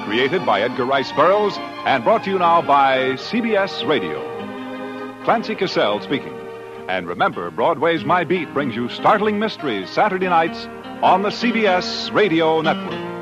created 0.05 0.43
by 0.43 0.61
Edgar 0.61 0.85
Rice 0.85 1.11
Burroughs 1.11 1.55
and 1.85 2.03
brought 2.03 2.23
to 2.23 2.31
you 2.31 2.39
now 2.39 2.63
by 2.63 3.13
CBS 3.13 3.87
Radio. 3.87 4.23
Clancy 5.23 5.53
Cassell 5.53 6.01
speaking. 6.01 6.33
And 6.87 7.07
remember, 7.07 7.51
Broadway's 7.51 8.03
My 8.03 8.23
Beat 8.23 8.51
brings 8.55 8.75
you 8.75 8.89
startling 8.89 9.37
mysteries 9.37 9.91
Saturday 9.91 10.29
nights 10.29 10.65
on 11.03 11.21
the 11.21 11.29
CBS 11.29 12.11
Radio 12.11 12.59
Network. 12.61 13.14